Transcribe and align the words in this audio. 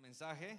mensaje. 0.00 0.58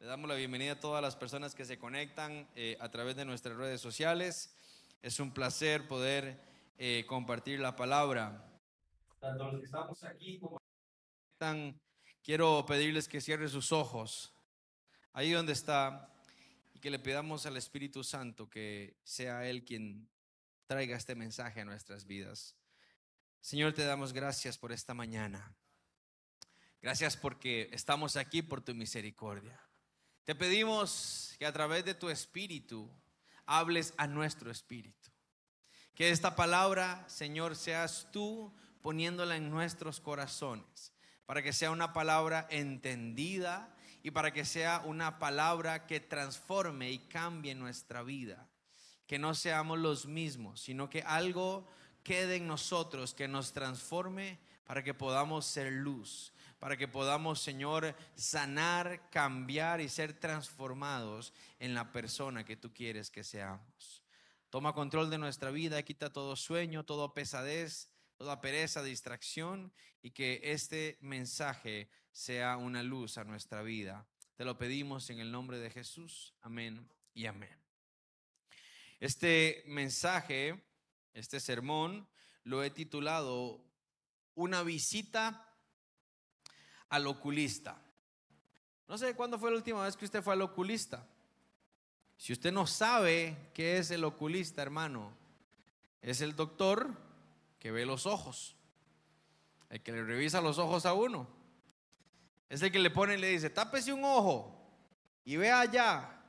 Le 0.00 0.06
damos 0.06 0.28
la 0.28 0.34
bienvenida 0.34 0.72
a 0.72 0.80
todas 0.80 1.00
las 1.00 1.14
personas 1.14 1.54
que 1.54 1.64
se 1.64 1.78
conectan 1.78 2.48
eh, 2.56 2.76
a 2.80 2.90
través 2.90 3.14
de 3.14 3.24
nuestras 3.24 3.56
redes 3.56 3.80
sociales. 3.80 4.52
Es 5.00 5.20
un 5.20 5.32
placer 5.32 5.86
poder 5.86 6.40
eh, 6.76 7.04
compartir 7.06 7.60
la 7.60 7.76
palabra. 7.76 8.44
Tanto 9.20 9.52
los 9.52 9.60
que 9.60 9.66
estamos 9.66 10.02
aquí 10.02 10.38
como 10.38 10.58
están, 11.32 11.80
quiero 12.22 12.64
pedirles 12.66 13.06
que 13.06 13.20
cierren 13.20 13.48
sus 13.48 13.70
ojos 13.70 14.32
ahí 15.12 15.30
donde 15.30 15.52
está 15.52 16.12
y 16.74 16.80
que 16.80 16.90
le 16.90 16.98
pidamos 16.98 17.46
al 17.46 17.56
Espíritu 17.56 18.02
Santo 18.02 18.50
que 18.50 18.96
sea 19.04 19.48
Él 19.48 19.64
quien 19.64 20.08
traiga 20.66 20.96
este 20.96 21.14
mensaje 21.14 21.60
a 21.60 21.64
nuestras 21.64 22.06
vidas. 22.06 22.56
Señor, 23.40 23.72
te 23.72 23.84
damos 23.84 24.12
gracias 24.12 24.58
por 24.58 24.72
esta 24.72 24.94
mañana. 24.94 25.54
Gracias 26.82 27.14
porque 27.14 27.68
estamos 27.72 28.16
aquí 28.16 28.40
por 28.40 28.62
tu 28.62 28.74
misericordia. 28.74 29.60
Te 30.24 30.34
pedimos 30.34 31.34
que 31.38 31.44
a 31.44 31.52
través 31.52 31.84
de 31.84 31.92
tu 31.92 32.08
espíritu 32.08 32.90
hables 33.44 33.92
a 33.98 34.06
nuestro 34.06 34.50
espíritu. 34.50 35.10
Que 35.94 36.08
esta 36.08 36.34
palabra, 36.36 37.04
Señor, 37.06 37.54
seas 37.54 38.08
tú 38.12 38.50
poniéndola 38.80 39.36
en 39.36 39.50
nuestros 39.50 40.00
corazones, 40.00 40.94
para 41.26 41.42
que 41.42 41.52
sea 41.52 41.70
una 41.70 41.92
palabra 41.92 42.46
entendida 42.48 43.76
y 44.02 44.12
para 44.12 44.32
que 44.32 44.46
sea 44.46 44.80
una 44.86 45.18
palabra 45.18 45.86
que 45.86 46.00
transforme 46.00 46.90
y 46.90 46.98
cambie 46.98 47.54
nuestra 47.54 48.02
vida. 48.02 48.48
Que 49.06 49.18
no 49.18 49.34
seamos 49.34 49.78
los 49.78 50.06
mismos, 50.06 50.62
sino 50.62 50.88
que 50.88 51.02
algo 51.02 51.68
quede 52.02 52.36
en 52.36 52.46
nosotros 52.46 53.12
que 53.12 53.28
nos 53.28 53.52
transforme 53.52 54.38
para 54.64 54.82
que 54.82 54.94
podamos 54.94 55.44
ser 55.44 55.70
luz 55.72 56.32
para 56.60 56.76
que 56.76 56.86
podamos, 56.86 57.40
Señor, 57.40 57.96
sanar, 58.14 59.08
cambiar 59.10 59.80
y 59.80 59.88
ser 59.88 60.12
transformados 60.12 61.32
en 61.58 61.74
la 61.74 61.90
persona 61.90 62.44
que 62.44 62.56
tú 62.56 62.72
quieres 62.72 63.10
que 63.10 63.24
seamos. 63.24 64.04
Toma 64.50 64.74
control 64.74 65.08
de 65.08 65.16
nuestra 65.16 65.50
vida, 65.50 65.82
quita 65.82 66.12
todo 66.12 66.36
sueño, 66.36 66.84
toda 66.84 67.14
pesadez, 67.14 67.88
toda 68.16 68.42
pereza, 68.42 68.82
distracción 68.82 69.72
y 70.02 70.10
que 70.10 70.40
este 70.44 70.98
mensaje 71.00 71.88
sea 72.12 72.58
una 72.58 72.82
luz 72.82 73.16
a 73.16 73.24
nuestra 73.24 73.62
vida. 73.62 74.06
Te 74.36 74.44
lo 74.44 74.58
pedimos 74.58 75.08
en 75.08 75.18
el 75.18 75.32
nombre 75.32 75.58
de 75.58 75.70
Jesús. 75.70 76.34
Amén 76.42 76.86
y 77.14 77.24
amén. 77.24 77.58
Este 78.98 79.62
mensaje, 79.66 80.62
este 81.14 81.40
sermón, 81.40 82.06
lo 82.44 82.62
he 82.62 82.68
titulado 82.68 83.64
Una 84.34 84.62
visita 84.62 85.49
al 86.90 87.06
oculista. 87.06 87.80
No 88.86 88.98
sé 88.98 89.14
cuándo 89.14 89.38
fue 89.38 89.50
la 89.50 89.56
última 89.56 89.84
vez 89.84 89.96
que 89.96 90.04
usted 90.04 90.22
fue 90.22 90.34
al 90.34 90.42
oculista. 90.42 91.06
Si 92.16 92.32
usted 92.32 92.52
no 92.52 92.66
sabe 92.66 93.50
qué 93.54 93.78
es 93.78 93.90
el 93.90 94.04
oculista, 94.04 94.60
hermano, 94.60 95.12
es 96.02 96.20
el 96.20 96.36
doctor 96.36 96.90
que 97.58 97.70
ve 97.70 97.86
los 97.86 98.04
ojos, 98.04 98.56
el 99.70 99.80
que 99.80 99.92
le 99.92 100.04
revisa 100.04 100.40
los 100.40 100.58
ojos 100.58 100.84
a 100.84 100.92
uno. 100.92 101.26
Es 102.48 102.60
el 102.62 102.72
que 102.72 102.80
le 102.80 102.90
pone 102.90 103.14
y 103.14 103.18
le 103.18 103.28
dice, 103.28 103.48
tápese 103.48 103.92
un 103.92 104.04
ojo 104.04 104.60
y 105.24 105.36
ve 105.36 105.50
allá. 105.50 106.20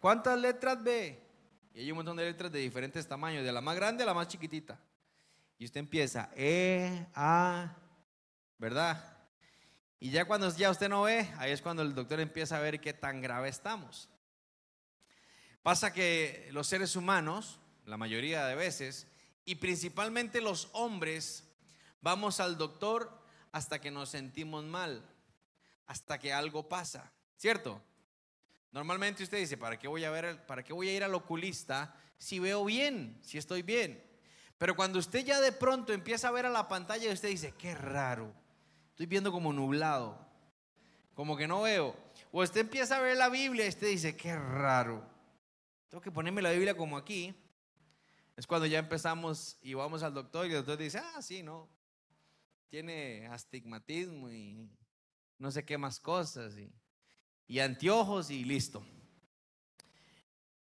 ¿Cuántas 0.00 0.38
letras 0.38 0.82
ve? 0.82 1.22
Y 1.74 1.80
hay 1.80 1.90
un 1.90 1.96
montón 1.96 2.16
de 2.16 2.24
letras 2.24 2.50
de 2.50 2.60
diferentes 2.60 3.06
tamaños, 3.06 3.44
de 3.44 3.52
la 3.52 3.60
más 3.60 3.76
grande 3.76 4.02
a 4.02 4.06
la 4.06 4.14
más 4.14 4.28
chiquitita. 4.28 4.80
Y 5.58 5.66
usted 5.66 5.80
empieza, 5.80 6.30
E, 6.34 7.06
A, 7.14 7.76
¿verdad? 8.58 9.13
Y 10.04 10.10
ya 10.10 10.26
cuando 10.26 10.54
ya 10.54 10.70
usted 10.70 10.90
no 10.90 11.00
ve, 11.00 11.26
ahí 11.38 11.50
es 11.50 11.62
cuando 11.62 11.80
el 11.80 11.94
doctor 11.94 12.20
empieza 12.20 12.58
a 12.58 12.60
ver 12.60 12.78
qué 12.78 12.92
tan 12.92 13.22
grave 13.22 13.48
estamos. 13.48 14.10
Pasa 15.62 15.94
que 15.94 16.50
los 16.52 16.66
seres 16.66 16.94
humanos, 16.94 17.58
la 17.86 17.96
mayoría 17.96 18.44
de 18.44 18.54
veces, 18.54 19.06
y 19.46 19.54
principalmente 19.54 20.42
los 20.42 20.68
hombres, 20.72 21.44
vamos 22.02 22.38
al 22.38 22.58
doctor 22.58 23.18
hasta 23.50 23.80
que 23.80 23.90
nos 23.90 24.10
sentimos 24.10 24.62
mal, 24.62 25.02
hasta 25.86 26.18
que 26.18 26.34
algo 26.34 26.68
pasa, 26.68 27.10
¿cierto? 27.38 27.80
Normalmente 28.72 29.22
usted 29.22 29.38
dice, 29.38 29.56
¿para 29.56 29.78
qué 29.78 29.88
voy 29.88 30.04
a 30.04 30.10
ver, 30.10 30.44
para 30.44 30.62
qué 30.62 30.74
voy 30.74 30.90
a 30.90 30.94
ir 30.96 31.02
al 31.02 31.14
oculista 31.14 31.96
si 32.18 32.38
veo 32.38 32.62
bien, 32.66 33.18
si 33.22 33.38
estoy 33.38 33.62
bien? 33.62 34.04
Pero 34.58 34.76
cuando 34.76 34.98
usted 34.98 35.24
ya 35.24 35.40
de 35.40 35.52
pronto 35.52 35.94
empieza 35.94 36.28
a 36.28 36.32
ver 36.32 36.44
a 36.44 36.50
la 36.50 36.68
pantalla 36.68 37.10
usted 37.10 37.30
dice, 37.30 37.54
qué 37.56 37.74
raro, 37.74 38.43
Estoy 38.94 39.06
viendo 39.06 39.32
como 39.32 39.52
nublado, 39.52 40.24
como 41.14 41.36
que 41.36 41.48
no 41.48 41.62
veo. 41.62 41.96
O 42.30 42.44
usted 42.44 42.60
empieza 42.60 42.96
a 42.96 43.00
ver 43.00 43.16
la 43.16 43.28
Biblia 43.28 43.66
y 43.66 43.68
usted 43.68 43.88
dice, 43.88 44.16
qué 44.16 44.36
raro. 44.36 45.04
Tengo 45.88 46.00
que 46.00 46.12
ponerme 46.12 46.40
la 46.40 46.52
Biblia 46.52 46.76
como 46.76 46.96
aquí. 46.96 47.34
Es 48.36 48.46
cuando 48.46 48.66
ya 48.66 48.78
empezamos 48.78 49.58
y 49.62 49.74
vamos 49.74 50.04
al 50.04 50.14
doctor 50.14 50.46
y 50.46 50.50
el 50.50 50.58
doctor 50.58 50.78
dice, 50.78 50.98
ah, 50.98 51.20
sí, 51.20 51.42
no. 51.42 51.68
Tiene 52.68 53.26
astigmatismo 53.26 54.30
y 54.30 54.70
no 55.38 55.50
sé 55.50 55.64
qué 55.64 55.76
más 55.76 55.98
cosas. 55.98 56.56
Y, 56.56 56.72
y 57.48 57.58
anteojos 57.58 58.30
y 58.30 58.44
listo. 58.44 58.80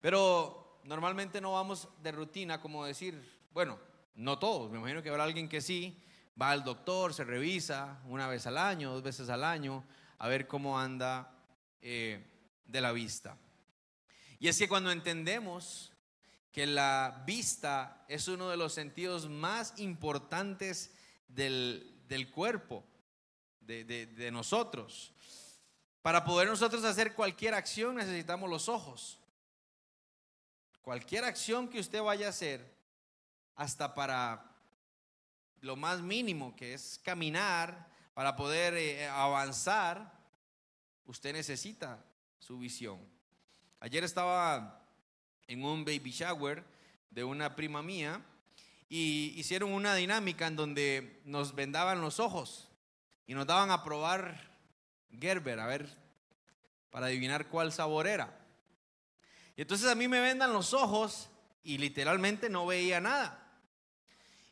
Pero 0.02 0.82
normalmente 0.84 1.40
no 1.40 1.54
vamos 1.54 1.88
de 2.04 2.12
rutina 2.12 2.60
como 2.60 2.84
decir, 2.84 3.48
bueno, 3.54 3.80
no 4.16 4.38
todos, 4.38 4.70
me 4.70 4.80
imagino 4.80 5.02
que 5.02 5.08
habrá 5.08 5.24
alguien 5.24 5.48
que 5.48 5.62
sí, 5.62 6.04
va 6.40 6.52
al 6.52 6.64
doctor, 6.64 7.14
se 7.14 7.24
revisa 7.24 8.00
una 8.06 8.28
vez 8.28 8.46
al 8.46 8.58
año, 8.58 8.94
dos 8.94 9.04
veces 9.04 9.30
al 9.30 9.44
año, 9.44 9.84
a 10.20 10.28
ver 10.28 10.48
cómo 10.48 10.80
anda 10.80 11.34
eh, 11.82 12.26
de 12.66 12.82
la 12.82 12.92
vista. 12.92 13.38
Y 14.40 14.48
es 14.48 14.58
que 14.58 14.68
cuando 14.68 14.92
entendemos 14.92 15.92
que 16.52 16.66
la 16.68 17.24
vista 17.26 18.06
es 18.08 18.28
uno 18.28 18.50
de 18.50 18.58
los 18.58 18.74
sentidos 18.74 19.30
más 19.30 19.74
importantes 19.78 20.94
del, 21.28 21.94
cuerpo, 22.34 22.84
de, 23.60 23.84
de 23.84 24.32
nosotros, 24.32 25.14
para 26.02 26.24
poder 26.24 26.48
nosotros 26.48 26.84
hacer 26.84 27.14
cualquier 27.14 27.54
acción 27.54 27.96
necesitamos 27.96 28.50
los 28.50 28.70
ojos. 28.70 29.20
Cualquier 30.82 31.26
acción 31.26 31.68
que 31.68 31.80
usted 31.80 32.02
vaya 32.02 32.28
a 32.28 32.30
hacer, 32.30 32.74
hasta 33.56 33.94
para 33.94 34.47
lo 35.62 35.76
más 35.76 36.02
mínimo 36.02 36.56
que 36.56 36.74
es 36.74 37.00
caminar 37.04 37.88
para 38.14 38.36
poder 38.36 38.74
eh, 38.76 39.08
avanzar, 39.08 40.12
usted 41.06 41.34
necesita 41.34 42.04
su 42.40 42.58
visión. 42.60 43.00
Ayer 43.80 44.04
estaba 44.04 44.84
en 45.48 45.64
un 45.64 45.86
baby 45.86 46.12
shower 46.12 46.64
de 47.12 47.24
una 47.24 47.56
prima 47.56 47.82
mía 47.82 48.22
y 48.90 49.34
hicieron 49.36 49.72
una 49.72 49.96
dinámica 49.96 50.48
en 50.48 50.56
donde 50.56 51.22
nos 51.26 51.54
vendaban 51.54 52.02
los 52.02 52.20
ojos 52.20 52.70
y 53.26 53.34
nos 53.34 53.46
daban 53.46 53.72
a 53.72 53.84
probar 53.84 54.50
Gerber, 55.20 55.60
a 55.60 55.68
ver, 55.68 55.90
para 56.90 57.08
adivinar 57.08 57.48
cuál 57.48 57.72
sabor 57.72 58.08
era. 58.08 58.38
Y 59.56 59.62
entonces 59.62 59.90
a 59.90 59.96
mí 59.96 60.08
me 60.08 60.20
vendan 60.20 60.54
los 60.54 60.74
ojos 60.74 61.30
y 61.64 61.78
literalmente 61.78 62.50
no 62.50 62.66
veía 62.66 63.02
nada. 63.02 63.47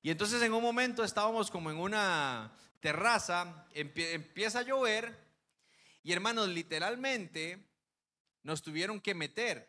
Y 0.06 0.12
entonces 0.12 0.40
en 0.44 0.54
un 0.54 0.62
momento 0.62 1.04
estábamos 1.04 1.50
como 1.50 1.72
en 1.72 1.78
una 1.78 2.52
terraza, 2.80 3.66
empieza 3.74 4.60
a 4.60 4.62
llover 4.62 5.18
y 6.04 6.14
hermanos, 6.14 6.48
literalmente 6.48 7.68
nos 8.44 8.62
tuvieron 8.62 9.02
que 9.02 9.16
meter 9.16 9.68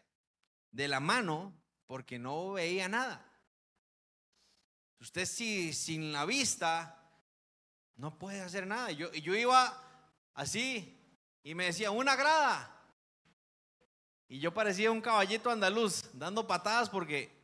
de 0.71 0.89
la 0.89 1.01
mano 1.01 1.55
porque 1.87 2.19
no 2.19 2.53
veía 2.53 2.87
nada. 2.87 3.25
Usted 5.01 5.25
si 5.25 5.73
sin 5.73 6.13
la 6.13 6.27
vista 6.27 7.03
no 7.95 8.19
puede 8.19 8.43
hacer 8.43 8.67
nada. 8.67 8.91
Yo, 8.91 9.11
yo 9.15 9.35
iba 9.35 9.83
así 10.35 11.01
y 11.43 11.55
me 11.55 11.65
decía, 11.65 11.91
una 11.93 12.15
grada. 12.15 12.79
Y 14.29 14.39
yo 14.39 14.53
parecía 14.53 14.91
un 14.91 15.01
caballito 15.01 15.49
andaluz 15.51 16.11
dando 16.13 16.47
patadas 16.47 16.91
porque 16.91 17.35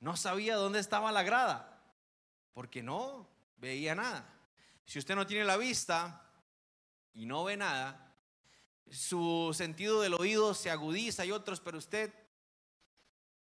no 0.00 0.16
sabía 0.16 0.56
dónde 0.56 0.80
estaba 0.80 1.12
la 1.12 1.22
grada 1.22 1.69
porque 2.52 2.82
no 2.82 3.28
veía 3.56 3.94
nada. 3.94 4.26
Si 4.84 4.98
usted 4.98 5.14
no 5.14 5.26
tiene 5.26 5.44
la 5.44 5.56
vista 5.56 6.22
y 7.14 7.26
no 7.26 7.44
ve 7.44 7.56
nada, 7.56 8.14
su 8.90 9.52
sentido 9.54 10.00
del 10.00 10.14
oído 10.14 10.54
se 10.54 10.70
agudiza 10.70 11.24
y 11.24 11.30
otros, 11.30 11.60
pero 11.60 11.78
usted, 11.78 12.12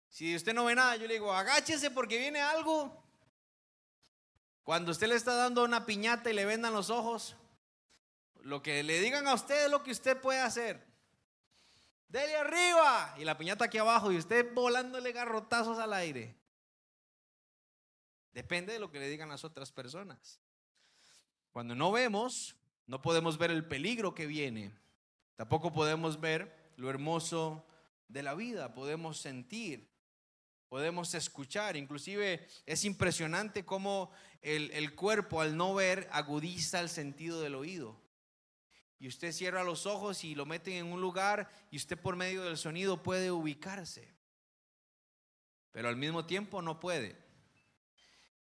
si 0.07 0.35
usted 0.35 0.53
no 0.53 0.65
ve 0.65 0.75
nada, 0.75 0.95
yo 0.97 1.07
le 1.07 1.15
digo, 1.15 1.33
agáchese 1.33 1.89
porque 1.89 2.17
viene 2.17 2.41
algo. 2.41 3.01
Cuando 4.63 4.91
usted 4.91 5.07
le 5.07 5.15
está 5.15 5.33
dando 5.35 5.63
una 5.63 5.85
piñata 5.85 6.29
y 6.29 6.33
le 6.33 6.45
vendan 6.45 6.73
los 6.73 6.89
ojos, 6.89 7.35
lo 8.41 8.61
que 8.61 8.83
le 8.83 8.99
digan 8.99 9.27
a 9.27 9.33
usted 9.33 9.65
es 9.65 9.71
lo 9.71 9.83
que 9.83 9.91
usted 9.91 10.19
puede 10.19 10.39
hacer. 10.39 10.85
Dele 12.07 12.35
arriba 12.35 13.15
y 13.17 13.23
la 13.23 13.37
piñata 13.37 13.65
aquí 13.65 13.77
abajo 13.77 14.11
y 14.11 14.17
usted 14.17 14.53
volándole 14.53 15.11
garrotazos 15.11 15.79
al 15.79 15.93
aire. 15.93 16.35
Depende 18.33 18.73
de 18.73 18.79
lo 18.79 18.91
que 18.91 18.99
le 18.99 19.09
digan 19.09 19.29
las 19.29 19.43
otras 19.43 19.71
personas. 19.71 20.39
Cuando 21.51 21.75
no 21.75 21.91
vemos, 21.91 22.55
no 22.87 23.01
podemos 23.01 23.37
ver 23.37 23.51
el 23.51 23.65
peligro 23.65 24.15
que 24.15 24.25
viene. 24.25 24.71
Tampoco 25.35 25.73
podemos 25.73 26.19
ver 26.19 26.71
lo 26.77 26.89
hermoso 26.89 27.65
de 28.07 28.23
la 28.23 28.33
vida, 28.33 28.73
podemos 28.73 29.17
sentir, 29.17 29.89
podemos 30.69 31.13
escuchar. 31.13 31.75
Inclusive 31.75 32.47
es 32.65 32.85
impresionante 32.85 33.65
cómo 33.65 34.11
el, 34.41 34.71
el, 34.71 34.95
cuerpo 34.95 35.41
al 35.41 35.57
no 35.57 35.73
ver 35.73 36.07
agudiza 36.11 36.79
el 36.79 36.89
sentido 36.89 37.41
del 37.41 37.55
oído. 37.55 37.99
Y 38.99 39.07
usted 39.07 39.31
cierra 39.31 39.63
los 39.63 39.85
ojos 39.87 40.23
y 40.23 40.35
lo 40.35 40.45
meten 40.45 40.73
en 40.75 40.85
un 40.85 41.01
lugar 41.01 41.49
y 41.71 41.77
usted 41.77 41.97
por 41.97 42.15
medio 42.15 42.43
del 42.43 42.57
sonido 42.57 43.01
puede 43.01 43.31
ubicarse. 43.31 44.13
Pero 45.71 45.89
al 45.89 45.95
mismo 45.95 46.25
tiempo 46.25 46.61
no 46.61 46.79
puede. 46.79 47.17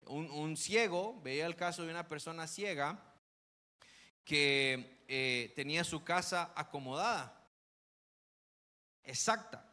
Un, 0.06 0.56
ciego, 0.56 1.20
veía 1.22 1.46
el 1.46 1.56
caso 1.56 1.84
de 1.84 1.90
una 1.90 2.08
persona 2.08 2.46
ciega 2.46 3.00
que 4.24 5.04
eh, 5.08 5.52
tenía 5.54 5.84
su 5.84 6.02
casa 6.02 6.52
acomodada, 6.56 7.46
exacta. 9.04 9.66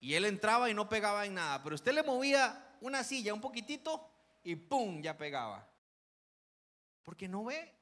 Y 0.00 0.14
él 0.14 0.24
entraba 0.24 0.68
y 0.68 0.74
no 0.74 0.88
pegaba 0.88 1.26
en 1.26 1.34
nada, 1.34 1.62
pero 1.62 1.76
usted 1.76 1.92
le 1.92 2.02
movía 2.02 2.76
una 2.80 3.04
silla 3.04 3.32
un 3.32 3.40
poquitito 3.40 4.10
y 4.42 4.56
¡pum! 4.56 5.00
ya 5.00 5.16
pegaba. 5.16 5.68
Porque 7.02 7.28
no 7.28 7.44
ve. 7.44 7.72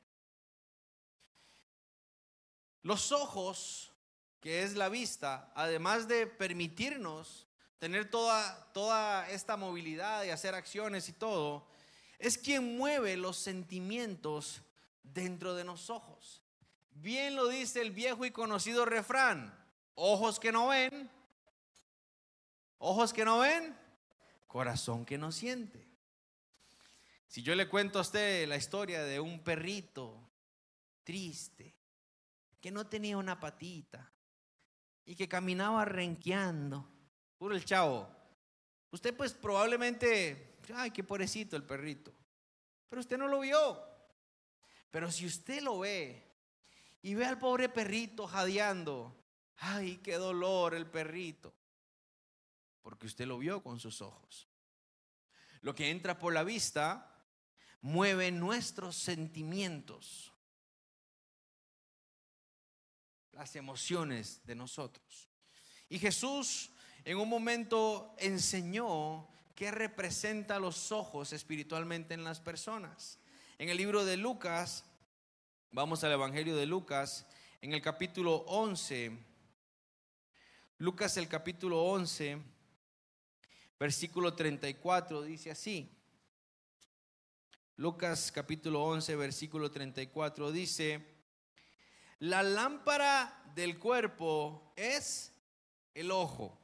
Los 2.83 3.13
ojos, 3.13 3.93
que 4.41 4.63
es 4.63 4.75
la 4.75 4.89
vista, 4.89 5.53
además 5.55 6.09
de 6.09 6.27
permitirnos 6.27 7.47
tener 7.81 8.11
toda, 8.11 8.73
toda 8.73 9.29
esta 9.31 9.57
movilidad 9.57 10.23
y 10.23 10.31
hacer 10.31 10.55
acciones 10.55 11.09
y 11.09 11.15
todo, 11.15 11.67
es 12.19 12.37
quien 12.37 12.77
mueve 12.77 13.17
los 13.17 13.39
sentimientos 13.39 14.61
dentro 15.03 15.55
de 15.55 15.65
ojos. 15.89 16.43
Bien 16.91 17.35
lo 17.35 17.49
dice 17.49 17.81
el 17.81 17.91
viejo 17.91 18.27
y 18.27 18.31
conocido 18.31 18.85
refrán, 18.85 19.59
ojos 19.95 20.39
que 20.39 20.53
no 20.53 20.69
ven, 20.69 21.11
ojos 22.77 23.15
que 23.15 23.25
no 23.25 23.39
ven, 23.39 23.75
corazón 24.47 25.07
que 25.07 25.17
no 25.17 25.33
siente. 25.33 25.89
Si 27.29 27.43
yo 27.43 27.55
le 27.55 27.67
cuento 27.67 27.99
a 27.99 28.03
usted 28.03 28.47
la 28.47 28.57
historia 28.57 29.05
de 29.05 29.21
un 29.21 29.43
perrito 29.43 30.31
triste, 31.03 31.75
que 32.61 32.71
no 32.71 32.87
tenía 32.89 33.17
una 33.17 33.41
patita 33.41 34.13
y 35.07 35.17
que 35.17 35.29
caminaba 35.29 35.87
renqueando, 35.87 37.00
puro 37.41 37.55
el 37.55 37.65
chavo, 37.65 38.07
usted 38.91 39.17
pues 39.17 39.33
probablemente, 39.33 40.59
ay, 40.75 40.91
qué 40.91 41.03
pobrecito 41.03 41.57
el 41.57 41.65
perrito, 41.65 42.13
pero 42.87 43.01
usted 43.01 43.17
no 43.17 43.29
lo 43.29 43.41
vio. 43.41 43.83
Pero 44.91 45.11
si 45.11 45.25
usted 45.25 45.63
lo 45.63 45.79
ve 45.79 46.23
y 47.01 47.15
ve 47.15 47.25
al 47.25 47.39
pobre 47.39 47.71
perrito 47.71 48.27
jadeando, 48.27 49.17
ay, 49.57 49.97
qué 50.05 50.17
dolor 50.17 50.75
el 50.75 50.87
perrito, 50.87 51.55
porque 52.83 53.07
usted 53.07 53.27
lo 53.27 53.39
vio 53.39 53.63
con 53.63 53.81
sus 53.81 54.03
ojos. 54.03 54.47
Lo 55.63 55.75
que 55.75 55.89
entra 55.89 56.19
por 56.19 56.35
la 56.35 56.45
vista 56.45 57.25
mueve 57.81 58.31
nuestros 58.31 58.97
sentimientos, 58.97 60.31
las 63.33 63.57
emociones 63.57 64.45
de 64.45 64.57
nosotros. 64.57 65.31
Y 65.89 65.99
Jesús 65.99 66.71
en 67.05 67.19
un 67.19 67.29
momento 67.29 68.15
enseñó 68.19 69.29
qué 69.55 69.71
representa 69.71 70.59
los 70.59 70.93
ojos 70.93 71.33
espiritualmente 71.33 72.15
en 72.15 72.25
las 72.25 72.41
personas. 72.41 73.19
En 73.59 73.69
el 73.69 73.77
libro 73.77 74.05
de 74.05 74.17
Lucas, 74.17 74.85
vamos 75.71 76.03
al 76.05 76.13
Evangelio 76.13 76.57
de 76.57 76.67
Lucas, 76.67 77.27
en 77.61 77.73
el 77.73 77.83
capítulo 77.83 78.37
11, 78.47 79.19
Lucas 80.79 81.19
el 81.19 81.29
capítulo 81.29 81.83
11, 81.83 82.39
versículo 83.79 84.35
34, 84.35 85.23
dice 85.23 85.51
así. 85.51 85.91
Lucas 87.77 88.33
capítulo 88.33 88.83
11, 88.85 89.17
versículo 89.17 89.71
34 89.71 90.53
dice, 90.53 91.07
la 92.19 92.43
lámpara 92.43 93.43
del 93.55 93.79
cuerpo 93.79 94.73
es 94.77 95.33
el 95.95 96.11
ojo. 96.11 96.60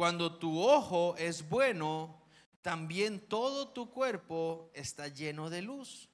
Cuando 0.00 0.38
tu 0.38 0.62
ojo 0.62 1.14
es 1.18 1.46
bueno, 1.46 2.22
también 2.62 3.20
todo 3.20 3.68
tu 3.68 3.90
cuerpo 3.90 4.70
está 4.72 5.08
lleno 5.08 5.50
de 5.50 5.60
luz. 5.60 6.08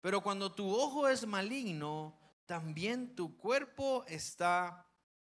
Pero 0.00 0.20
cuando 0.20 0.50
tu 0.50 0.74
ojo 0.74 1.06
es 1.06 1.24
maligno, 1.24 2.18
también 2.44 3.14
tu 3.14 3.36
cuerpo 3.36 4.04
está 4.08 4.84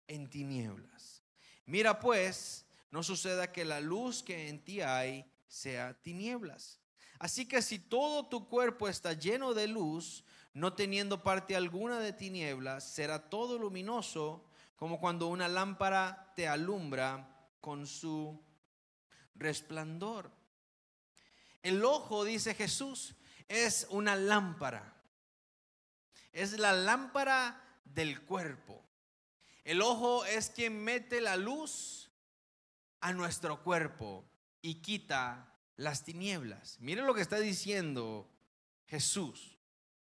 en 0.08 0.30
tinieblas. 0.30 1.22
Mira 1.66 2.00
pues, 2.00 2.64
no 2.90 3.02
suceda 3.02 3.52
que 3.52 3.66
la 3.66 3.82
luz 3.82 4.22
que 4.22 4.48
en 4.48 4.64
ti 4.64 4.80
hay 4.80 5.30
sea 5.46 5.92
tinieblas. 5.92 6.80
Así 7.18 7.44
que 7.44 7.60
si 7.60 7.78
todo 7.78 8.24
tu 8.24 8.48
cuerpo 8.48 8.88
está 8.88 9.12
lleno 9.12 9.52
de 9.52 9.66
luz, 9.66 10.24
no 10.54 10.72
teniendo 10.72 11.22
parte 11.22 11.54
alguna 11.54 12.00
de 12.00 12.14
tinieblas, 12.14 12.82
será 12.82 13.28
todo 13.28 13.58
luminoso 13.58 14.42
como 14.76 14.98
cuando 14.98 15.26
una 15.26 15.48
lámpara 15.48 16.32
te 16.34 16.48
alumbra 16.48 17.36
con 17.60 17.86
su 17.86 18.42
resplandor. 19.34 20.30
El 21.62 21.84
ojo, 21.84 22.24
dice 22.24 22.54
Jesús, 22.54 23.14
es 23.48 23.86
una 23.90 24.16
lámpara. 24.16 24.96
Es 26.32 26.58
la 26.58 26.72
lámpara 26.72 27.80
del 27.84 28.22
cuerpo. 28.22 28.88
El 29.64 29.82
ojo 29.82 30.24
es 30.24 30.50
quien 30.50 30.82
mete 30.82 31.20
la 31.20 31.36
luz 31.36 32.10
a 33.00 33.12
nuestro 33.12 33.62
cuerpo 33.62 34.24
y 34.62 34.76
quita 34.76 35.54
las 35.76 36.04
tinieblas. 36.04 36.78
Miren 36.80 37.06
lo 37.06 37.14
que 37.14 37.22
está 37.22 37.38
diciendo 37.38 38.30
Jesús. 38.86 39.58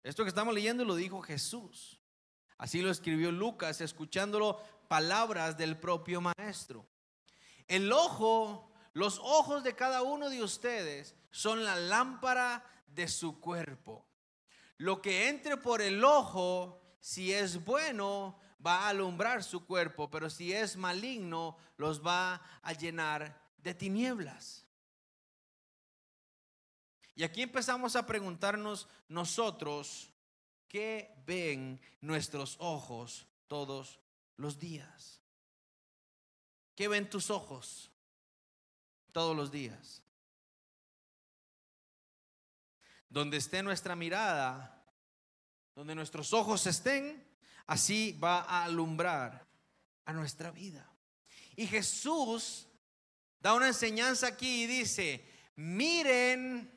Esto 0.02 0.24
que 0.24 0.28
estamos 0.28 0.54
leyendo 0.54 0.84
lo 0.84 0.94
dijo 0.94 1.20
Jesús. 1.22 2.00
Así 2.58 2.82
lo 2.82 2.90
escribió 2.90 3.32
Lucas, 3.32 3.80
escuchándolo 3.80 4.60
palabras 4.88 5.56
del 5.56 5.78
propio 5.78 6.20
maestro. 6.20 6.86
El 7.70 7.92
ojo, 7.92 8.68
los 8.94 9.20
ojos 9.20 9.62
de 9.62 9.76
cada 9.76 10.02
uno 10.02 10.28
de 10.28 10.42
ustedes 10.42 11.14
son 11.30 11.62
la 11.62 11.76
lámpara 11.76 12.64
de 12.88 13.06
su 13.06 13.38
cuerpo. 13.38 14.08
Lo 14.76 15.00
que 15.00 15.28
entre 15.28 15.56
por 15.56 15.80
el 15.80 16.02
ojo, 16.02 16.82
si 16.98 17.32
es 17.32 17.64
bueno, 17.64 18.40
va 18.66 18.80
a 18.80 18.88
alumbrar 18.88 19.44
su 19.44 19.66
cuerpo, 19.66 20.10
pero 20.10 20.28
si 20.28 20.52
es 20.52 20.76
maligno, 20.76 21.56
los 21.76 22.04
va 22.04 22.42
a 22.60 22.72
llenar 22.72 23.40
de 23.58 23.72
tinieblas. 23.72 24.66
Y 27.14 27.22
aquí 27.22 27.42
empezamos 27.42 27.94
a 27.94 28.04
preguntarnos 28.04 28.88
nosotros, 29.08 30.12
¿qué 30.66 31.14
ven 31.24 31.80
nuestros 32.00 32.56
ojos 32.58 33.28
todos 33.46 34.00
los 34.34 34.58
días? 34.58 35.19
¿Qué 36.80 36.88
ven 36.88 37.10
tus 37.10 37.28
ojos 37.28 37.90
todos 39.12 39.36
los 39.36 39.52
días? 39.52 40.02
donde 43.10 43.36
esté 43.36 43.62
nuestra 43.62 43.94
mirada, 43.94 44.82
donde 45.74 45.94
nuestros 45.94 46.32
ojos 46.32 46.66
estén, 46.66 47.22
así 47.66 48.18
va 48.22 48.40
a 48.40 48.64
alumbrar 48.64 49.46
a 50.06 50.14
nuestra 50.14 50.50
vida. 50.50 50.90
Y 51.54 51.66
Jesús 51.66 52.66
da 53.40 53.52
una 53.52 53.66
enseñanza 53.66 54.28
aquí 54.28 54.62
y 54.62 54.66
dice, 54.66 55.28
miren 55.56 56.72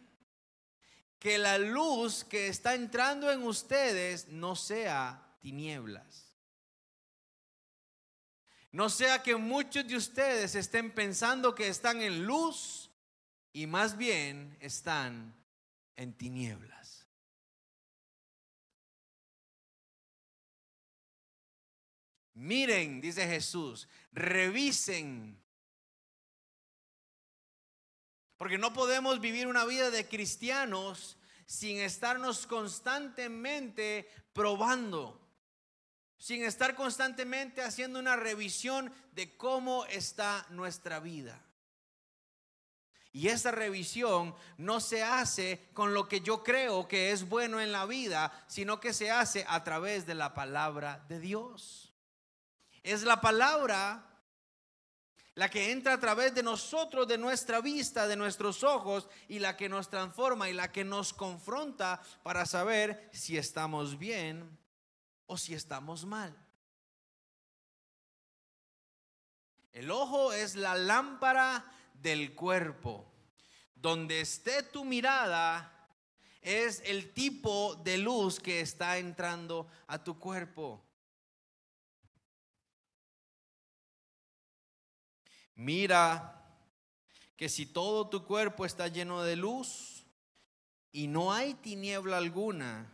que 1.18 1.38
la 1.38 1.58
luz 1.58 2.26
que 2.26 2.50
está 2.50 2.76
entrando 2.76 3.32
en 3.32 3.44
ustedes 3.44 4.28
no 4.28 4.58
sea 4.58 5.38
tinieblas. 5.40 6.33
No 8.74 8.90
sea 8.90 9.22
que 9.22 9.36
muchos 9.36 9.88
de 9.88 9.96
ustedes 9.96 10.56
estén 10.56 10.90
pensando 10.92 11.54
que 11.54 11.68
están 11.68 12.02
en 12.02 12.26
luz 12.26 12.90
y 13.54 13.68
más 13.68 13.96
bien 13.96 14.58
están 14.60 15.36
en 15.96 16.12
tinieblas. 16.18 17.08
Miren, 22.34 23.00
dice 23.00 23.28
Jesús, 23.28 23.88
revisen. 24.12 25.40
Porque 28.38 28.58
no 28.58 28.74
podemos 28.74 29.22
vivir 29.22 29.46
una 29.46 29.66
vida 29.66 29.92
de 29.92 30.08
cristianos 30.08 31.16
sin 31.46 31.78
estarnos 31.78 32.48
constantemente 32.48 34.10
probando, 34.34 35.23
sin 36.24 36.46
estar 36.46 36.74
constantemente 36.74 37.62
haciendo 37.62 38.00
una 38.00 38.16
revisión 38.16 38.94
de 39.12 39.36
cómo 39.36 39.84
está 39.88 40.46
nuestra 40.52 41.02
vida. 41.02 41.38
Y 43.12 43.28
esa 43.28 43.52
revisión 43.52 44.34
no 44.58 44.80
se 44.80 45.04
hace 45.04 45.68
con 45.74 45.94
lo 45.94 46.08
que 46.08 46.22
yo 46.22 46.42
creo 46.42 46.88
que 46.88 47.12
es 47.12 47.28
bueno 47.28 47.60
en 47.60 47.74
la 47.74 47.86
vida, 47.86 48.32
sino 48.48 48.80
que 48.80 48.94
se 48.94 49.12
hace 49.12 49.44
a 49.50 49.66
través 49.66 50.06
de 50.06 50.16
la 50.16 50.34
palabra 50.34 51.04
de 51.10 51.20
Dios. 51.20 51.94
Es 52.84 53.04
la 53.04 53.20
palabra 53.20 54.10
la 55.36 55.50
que 55.50 55.74
entra 55.74 55.92
a 55.92 56.00
través 56.00 56.34
de 56.34 56.42
nosotros, 56.42 57.06
de 57.06 57.18
nuestra 57.18 57.60
vista, 57.60 58.08
de 58.08 58.16
nuestros 58.16 58.64
ojos, 58.64 59.10
y 59.28 59.40
la 59.40 59.58
que 59.58 59.68
nos 59.68 59.90
transforma 59.90 60.48
y 60.48 60.54
la 60.54 60.72
que 60.72 60.86
nos 60.86 61.12
confronta 61.12 62.00
para 62.24 62.46
saber 62.46 63.10
si 63.12 63.38
estamos 63.38 64.00
bien 64.00 64.63
o 65.26 65.38
si 65.38 65.54
estamos 65.54 66.06
mal. 66.06 66.36
El 69.72 69.90
ojo 69.90 70.34
es 70.34 70.56
la 70.56 70.76
lámpara 70.76 71.66
del 71.94 72.36
cuerpo. 72.36 73.12
Donde 73.76 74.22
esté 74.22 74.64
tu 74.64 74.86
mirada 74.86 75.90
es 76.42 76.82
el 76.86 77.12
tipo 77.14 77.76
de 77.84 77.98
luz 77.98 78.40
que 78.40 78.62
está 78.62 78.98
entrando 78.98 79.68
a 79.88 80.04
tu 80.04 80.20
cuerpo. 80.20 80.84
Mira 85.56 86.40
que 87.36 87.50
si 87.50 87.66
todo 87.66 88.10
tu 88.10 88.26
cuerpo 88.26 88.66
está 88.66 88.88
lleno 88.88 89.24
de 89.24 89.36
luz 89.36 90.06
y 90.92 91.08
no 91.08 91.34
hay 91.34 91.54
tiniebla 91.56 92.18
alguna, 92.18 92.92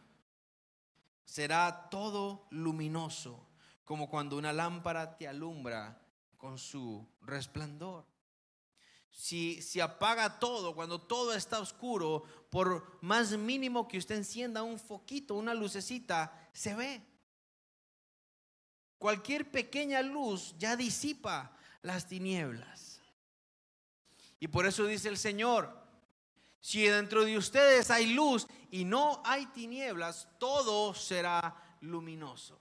será 1.29 1.89
todo 1.89 2.47
luminoso, 2.49 3.47
como 3.85 4.09
cuando 4.09 4.37
una 4.37 4.53
lámpara 4.53 5.17
te 5.17 5.27
alumbra 5.27 6.01
con 6.37 6.57
su 6.57 7.07
resplandor 7.21 8.05
si, 9.11 9.61
si 9.61 9.81
apaga 9.81 10.39
todo, 10.39 10.73
cuando 10.73 11.01
todo 11.01 11.33
está 11.33 11.59
oscuro, 11.59 12.23
por 12.49 12.97
más 13.01 13.31
mínimo 13.37 13.87
que 13.87 13.97
usted 13.97 14.15
encienda 14.15 14.63
un 14.63 14.79
foquito, 14.79 15.35
una 15.35 15.53
lucecita, 15.53 16.49
se 16.53 16.75
ve. 16.75 17.01
Cualquier 18.97 19.51
pequeña 19.51 20.01
luz 20.01 20.55
ya 20.57 20.75
disipa 20.75 21.55
las 21.81 22.07
tinieblas. 22.07 23.01
Y 24.39 24.47
por 24.47 24.65
eso 24.65 24.85
dice 24.85 25.09
el 25.09 25.17
Señor, 25.17 25.78
si 26.61 26.83
dentro 26.83 27.23
de 27.23 27.37
ustedes 27.37 27.89
hay 27.89 28.13
luz 28.13 28.47
y 28.71 28.83
no 28.83 29.21
hay 29.25 29.45
tinieblas, 29.47 30.27
todo 30.37 30.93
será 30.93 31.55
luminoso. 31.81 32.59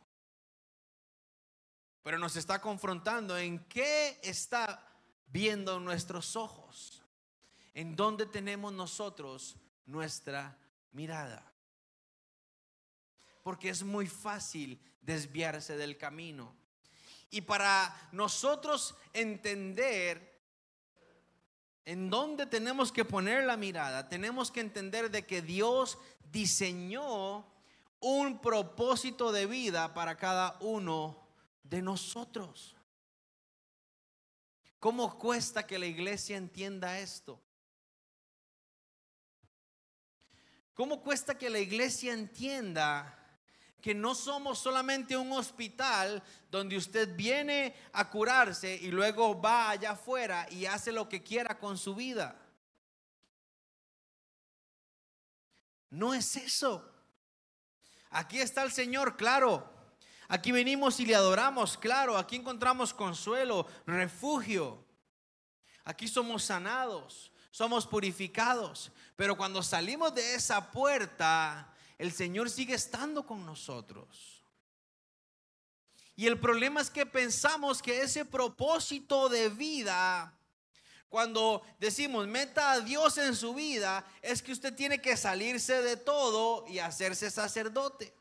Pero 2.03 2.19
nos 2.19 2.37
está 2.37 2.61
confrontando 2.61 3.37
en 3.37 3.65
qué 3.65 4.19
está 4.23 4.83
viendo 5.27 5.81
nuestros 5.81 6.37
ojos. 6.37 7.03
¿En 7.75 7.97
dónde 7.97 8.27
tenemos 8.27 8.73
nosotros 8.73 9.57
nuestra 9.87 10.57
mirada? 10.93 11.53
Porque 13.43 13.69
es 13.69 13.83
muy 13.83 14.07
fácil 14.07 14.81
desviarse 15.01 15.77
del 15.77 15.99
camino. 15.99 16.57
Y 17.31 17.43
para 17.43 18.09
nosotros 18.13 18.95
entender 19.13 20.28
en 21.89 22.11
dónde 22.11 22.45
tenemos 22.45 22.93
que 22.93 23.07
poner 23.07 23.45
la 23.45 23.57
mirada, 23.57 24.11
tenemos 24.11 24.51
que 24.51 24.61
entender 24.61 25.11
de 25.11 25.25
que 25.25 25.41
Dios 25.41 25.97
diseñó 26.31 27.47
un 27.99 28.43
propósito 28.43 29.33
de 29.33 29.47
vida 29.47 29.95
para 29.95 30.19
cada 30.19 30.59
uno 30.61 31.27
de 31.63 31.81
nosotros. 31.81 32.77
¿Cómo 34.79 35.19
cuesta 35.19 35.67
que 35.67 35.79
la 35.79 35.87
iglesia 35.87 36.37
entienda 36.37 36.99
esto? 36.99 37.41
¿Cómo 40.75 41.01
cuesta 41.01 41.39
que 41.39 41.49
la 41.49 41.59
iglesia 41.59 42.13
entienda 42.13 43.18
que 43.81 43.95
no 43.95 44.15
somos 44.15 44.59
solamente 44.59 45.17
un 45.17 45.33
hospital 45.33 46.23
donde 46.51 46.77
usted 46.77 47.15
viene 47.15 47.75
a 47.93 48.11
curarse 48.11 48.75
y 48.75 48.91
luego 48.91 49.41
va 49.41 49.71
allá 49.71 49.93
afuera 49.93 50.47
y 50.51 50.67
hace 50.67 50.93
lo 50.93 51.09
que 51.09 51.23
quiera 51.23 51.59
con 51.59 51.79
su 51.79 51.95
vida? 51.95 52.37
No 55.91 56.13
es 56.15 56.37
eso. 56.37 56.85
Aquí 58.11 58.41
está 58.41 58.63
el 58.63 58.73
Señor, 58.73 59.17
claro. 59.17 59.73
Aquí 60.29 60.53
venimos 60.53 61.01
y 61.01 61.07
le 61.07 61.15
adoramos, 61.15 61.79
claro, 61.79 62.19
aquí 62.19 62.37
encontramos 62.37 62.93
consuelo, 62.93 63.67
refugio. 63.87 64.85
Aquí 65.85 66.07
somos 66.07 66.45
sanados, 66.45 67.33
somos 67.51 67.87
purificados. 67.87 68.93
Pero 69.17 69.39
cuando 69.39 69.63
salimos 69.63 70.15
de 70.15 70.35
esa 70.35 70.71
puerta, 70.71 71.73
el 71.99 72.13
Señor 72.13 72.49
sigue 72.49 72.75
estando 72.75 73.27
con 73.27 73.45
nosotros. 73.45 74.45
Y 76.15 76.27
el 76.27 76.39
problema 76.41 76.81
es 76.81 76.91
que 76.91 77.07
pensamos 77.07 77.83
que 77.83 78.01
ese 78.01 78.25
propósito 78.25 79.29
de 79.29 79.49
vida, 79.51 80.37
cuando 81.09 81.63
decimos 81.79 82.27
meta 82.27 82.73
a 82.73 82.81
Dios 82.81 83.19
en 83.19 83.37
su 83.37 83.55
vida, 83.55 84.05
es 84.23 84.43
que 84.43 84.53
usted 84.53 84.75
tiene 84.75 85.01
que 85.01 85.17
salirse 85.17 85.83
de 85.83 85.97
todo 85.97 86.67
y 86.67 86.79
hacerse 86.79 87.31
sacerdote. 87.31 88.15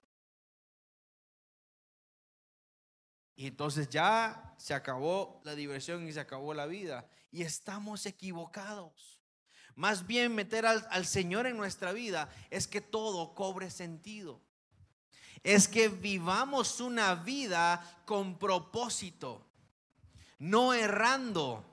Y 3.35 3.47
entonces 3.47 3.89
ya 3.89 4.55
se 4.57 4.73
acabó 4.73 5.41
la 5.43 5.53
diversión 5.53 6.07
y 6.07 6.13
se 6.13 6.19
acabó 6.19 6.53
la 6.55 6.65
vida. 6.65 7.07
Y 7.31 7.43
estamos 7.43 8.05
equivocados. 8.07 9.16
Más 9.77 10.07
bien 10.07 10.33
meter 10.33 10.65
al, 10.65 11.05
Señor 11.05 11.45
en 11.45 11.55
nuestra 11.55 11.91
vida 11.91 12.29
es 12.49 12.67
que 12.67 12.81
todo 12.81 13.35
cobre 13.35 13.69
sentido. 13.69 14.41
Es 15.43 15.67
que 15.67 15.87
vivamos 15.87 16.81
una 16.81 17.13
vida 17.13 18.01
con 18.03 18.39
propósito, 18.39 19.45
no 20.39 20.73
errando. 20.73 21.63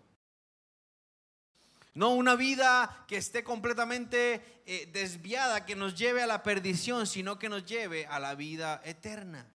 No 1.95 2.11
una 2.11 2.37
vida 2.37 3.07
que 3.09 3.17
esté 3.17 3.43
completamente 3.43 4.63
eh, 4.67 4.87
desviada, 4.93 5.65
que 5.65 5.75
nos 5.75 5.95
lleve 5.95 6.23
a 6.23 6.27
la 6.27 6.43
perdición, 6.43 7.07
sino 7.07 7.39
que 7.39 7.49
nos 7.49 7.65
lleve 7.65 8.05
a 8.05 8.21
la 8.21 8.35
vida 8.35 8.83
eterna. 8.85 9.51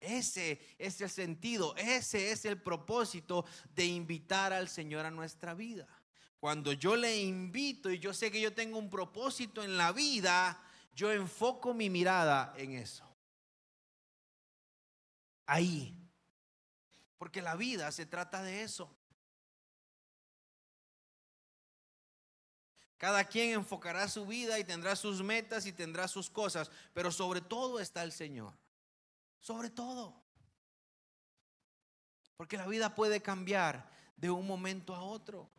Ese 0.00 0.60
es 0.78 1.00
el 1.00 1.08
sentido, 1.08 1.74
ese 1.76 2.30
es 2.30 2.44
el 2.44 2.60
propósito 2.60 3.46
de 3.74 3.86
invitar 3.86 4.52
al 4.52 4.68
Señor 4.68 5.06
a 5.06 5.10
nuestra 5.10 5.54
vida. 5.54 5.88
Cuando 6.40 6.72
yo 6.72 6.96
le 6.96 7.20
invito 7.20 7.90
y 7.90 7.98
yo 7.98 8.12
sé 8.12 8.30
que 8.30 8.40
yo 8.40 8.52
tengo 8.52 8.78
un 8.78 8.90
propósito 8.90 9.62
en 9.62 9.76
la 9.76 9.92
vida, 9.92 10.60
yo 10.94 11.12
enfoco 11.12 11.74
mi 11.74 11.90
mirada 11.90 12.52
en 12.56 12.72
eso. 12.72 13.04
Ahí. 15.46 15.94
Porque 17.18 17.42
la 17.42 17.54
vida 17.54 17.92
se 17.92 18.06
trata 18.06 18.42
de 18.42 18.62
eso. 18.62 18.96
Cada 22.96 23.24
quien 23.24 23.50
enfocará 23.50 24.08
su 24.08 24.26
vida 24.26 24.58
y 24.58 24.64
tendrá 24.64 24.96
sus 24.96 25.22
metas 25.22 25.66
y 25.66 25.72
tendrá 25.72 26.08
sus 26.08 26.28
cosas, 26.28 26.70
pero 26.92 27.12
sobre 27.12 27.40
todo 27.40 27.78
está 27.78 28.02
el 28.02 28.12
Señor 28.12 28.54
sobre 29.40 29.70
todo. 29.70 30.14
Porque 32.36 32.56
la 32.56 32.66
vida 32.66 32.94
puede 32.94 33.20
cambiar 33.20 33.90
de 34.16 34.30
un 34.30 34.46
momento 34.46 34.94
a 34.94 35.02
otro. 35.02 35.50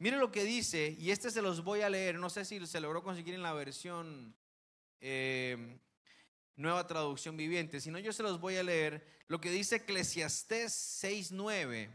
Mire 0.00 0.16
lo 0.16 0.32
que 0.32 0.44
dice, 0.44 0.96
y 0.98 1.10
este 1.10 1.30
se 1.30 1.42
los 1.42 1.62
voy 1.62 1.82
a 1.82 1.90
leer, 1.90 2.18
no 2.18 2.30
sé 2.30 2.46
si 2.46 2.66
se 2.66 2.80
logró 2.80 3.02
conseguir 3.02 3.34
en 3.34 3.42
la 3.42 3.52
versión 3.52 4.34
eh, 4.98 5.78
nueva 6.56 6.86
traducción 6.86 7.36
viviente, 7.36 7.82
sino 7.82 7.98
yo 7.98 8.10
se 8.14 8.22
los 8.22 8.40
voy 8.40 8.56
a 8.56 8.62
leer 8.62 9.06
lo 9.28 9.42
que 9.42 9.50
dice 9.50 9.76
Eclesiastés 9.76 11.04
6.9 11.04 11.90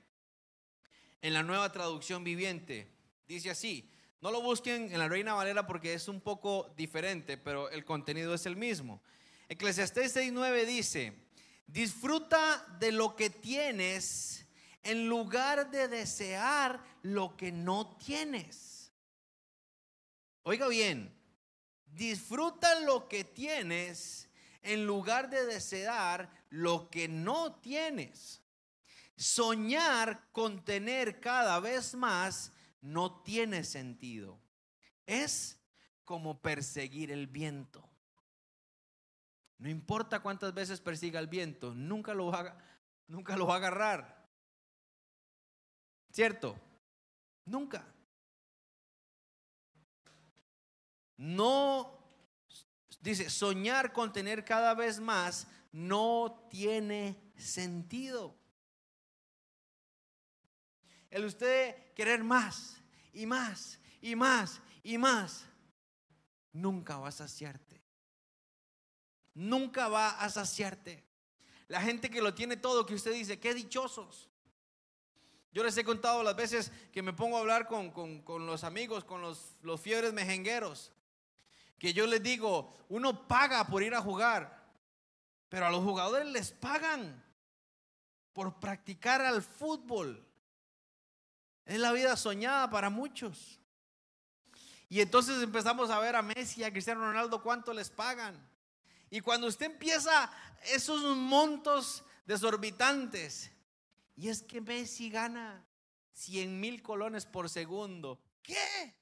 en 1.23 1.33
la 1.33 1.41
nueva 1.41 1.71
traducción 1.71 2.23
viviente. 2.23 2.87
Dice 3.27 3.49
así, 3.49 3.89
no 4.21 4.29
lo 4.29 4.39
busquen 4.39 4.93
en 4.93 4.99
la 4.99 5.09
Reina 5.09 5.33
Valera 5.33 5.65
porque 5.65 5.95
es 5.95 6.07
un 6.07 6.21
poco 6.21 6.71
diferente, 6.77 7.39
pero 7.39 7.71
el 7.71 7.85
contenido 7.85 8.35
es 8.35 8.45
el 8.45 8.55
mismo. 8.55 9.01
Eclesiastés 9.49 10.15
6.9 10.15 10.65
dice, 10.67 11.13
disfruta 11.65 12.67
de 12.79 12.91
lo 12.91 13.15
que 13.15 13.31
tienes 13.31 14.44
en 14.85 15.09
lugar 15.09 15.71
de 15.71 15.87
desear 15.87 16.79
lo 17.01 17.35
que 17.35 17.51
no 17.51 17.97
tienes. 17.97 18.93
Oiga 20.43 20.67
bien, 20.67 21.11
disfruta 21.87 22.79
lo 22.81 23.09
que 23.09 23.23
tienes 23.23 24.29
en 24.61 24.85
lugar 24.85 25.29
de 25.31 25.43
desear 25.45 26.29
lo 26.49 26.89
que 26.91 27.07
no 27.07 27.55
tienes. 27.55 28.43
Soñar 29.17 30.29
con 30.31 30.63
tener 30.63 31.19
cada 31.19 31.59
vez 31.59 31.95
más 31.95 32.51
no 32.79 33.23
tiene 33.23 33.63
sentido. 33.63 34.39
Es 35.07 35.59
como 36.03 36.43
perseguir 36.43 37.11
el 37.11 37.25
viento. 37.25 37.89
No 39.57 39.67
importa 39.67 40.19
cuántas 40.19 40.53
veces 40.53 40.79
persiga 40.79 41.19
el 41.19 41.27
viento, 41.27 41.73
nunca 41.73 42.13
lo 42.13 42.27
va, 42.27 42.55
nunca 43.07 43.35
lo 43.35 43.47
va 43.47 43.55
a 43.55 43.57
agarrar. 43.57 44.14
¿Cierto? 46.15 46.55
Nunca. 47.43 47.85
no, 51.17 51.99
dice, 53.01 53.29
soñar 53.29 53.91
con 53.91 54.13
tener 54.13 54.45
cada 54.45 54.73
vez 54.73 55.01
más 55.01 55.45
no 55.73 56.47
tiene 56.49 57.21
sentido. 57.35 58.33
El 61.09 61.25
usted 61.25 61.93
querer 61.93 62.23
más 62.23 62.81
y 63.11 63.25
más 63.25 63.77
y 63.99 64.15
más 64.15 64.61
y 64.83 64.97
más, 64.97 65.43
nunca 66.53 66.97
va 66.97 67.09
a 67.09 67.11
saciarte. 67.11 67.83
Nunca 69.33 69.89
va 69.89 70.11
a 70.11 70.29
saciarte. 70.29 71.03
La 71.67 71.81
gente 71.81 72.09
que 72.09 72.21
lo 72.21 72.33
tiene 72.33 72.55
todo, 72.55 72.85
que 72.85 72.95
usted 72.95 73.11
dice, 73.11 73.37
qué 73.37 73.53
dichosos. 73.53 74.29
Yo 75.55 75.63
les 75.63 75.77
he 75.77 75.85
contado 75.85 76.21
las 76.21 76.35
veces 76.35 76.69
que 76.91 77.01
me 77.01 77.13
pongo 77.13 77.37
a 77.37 77.39
hablar 77.39 77.65
con, 77.65 77.93
los 78.45 78.65
amigos, 78.65 79.05
con 79.05 79.21
los, 79.21 79.55
los 79.61 79.79
fiebres 79.79 80.11
mejengueros, 80.11 80.91
que 81.79 81.93
yo 81.93 82.05
les 82.07 82.21
digo, 82.21 82.75
uno 82.89 83.25
paga 83.25 83.65
por 83.65 83.81
ir 83.81 83.95
a 83.95 84.01
jugar, 84.01 84.65
pero 85.47 85.65
a 85.65 85.71
los 85.71 85.81
jugadores 85.81 86.27
les 86.27 86.51
pagan 86.51 87.23
por 88.33 88.59
practicar 88.59 89.21
al 89.21 89.41
fútbol. 89.41 90.27
Es 91.63 91.79
la 91.79 91.93
vida 91.93 92.17
soñada 92.17 92.69
para 92.69 92.89
muchos. 92.89 93.61
Y 94.89 94.99
entonces 94.99 95.41
empezamos 95.41 95.89
a 95.89 95.99
ver 95.99 96.17
a 96.17 96.21
Messi, 96.21 96.65
a 96.65 96.71
Cristiano 96.71 96.99
Ronaldo, 96.99 97.41
cuánto 97.41 97.71
les 97.71 97.89
pagan. 97.89 98.45
Y 99.09 99.21
cuando 99.21 99.47
usted 99.47 99.67
empieza 99.67 100.29
esos 100.65 101.15
montos 101.15 102.03
desorbitantes, 102.25 103.54
y 104.15 104.29
es 104.29 104.41
que 104.41 104.61
Messi 104.61 105.09
gana 105.09 105.65
100 106.13 106.59
mil 106.59 106.81
colones 106.81 107.25
por 107.25 107.49
segundo. 107.49 108.21
¿Qué? 108.41 108.95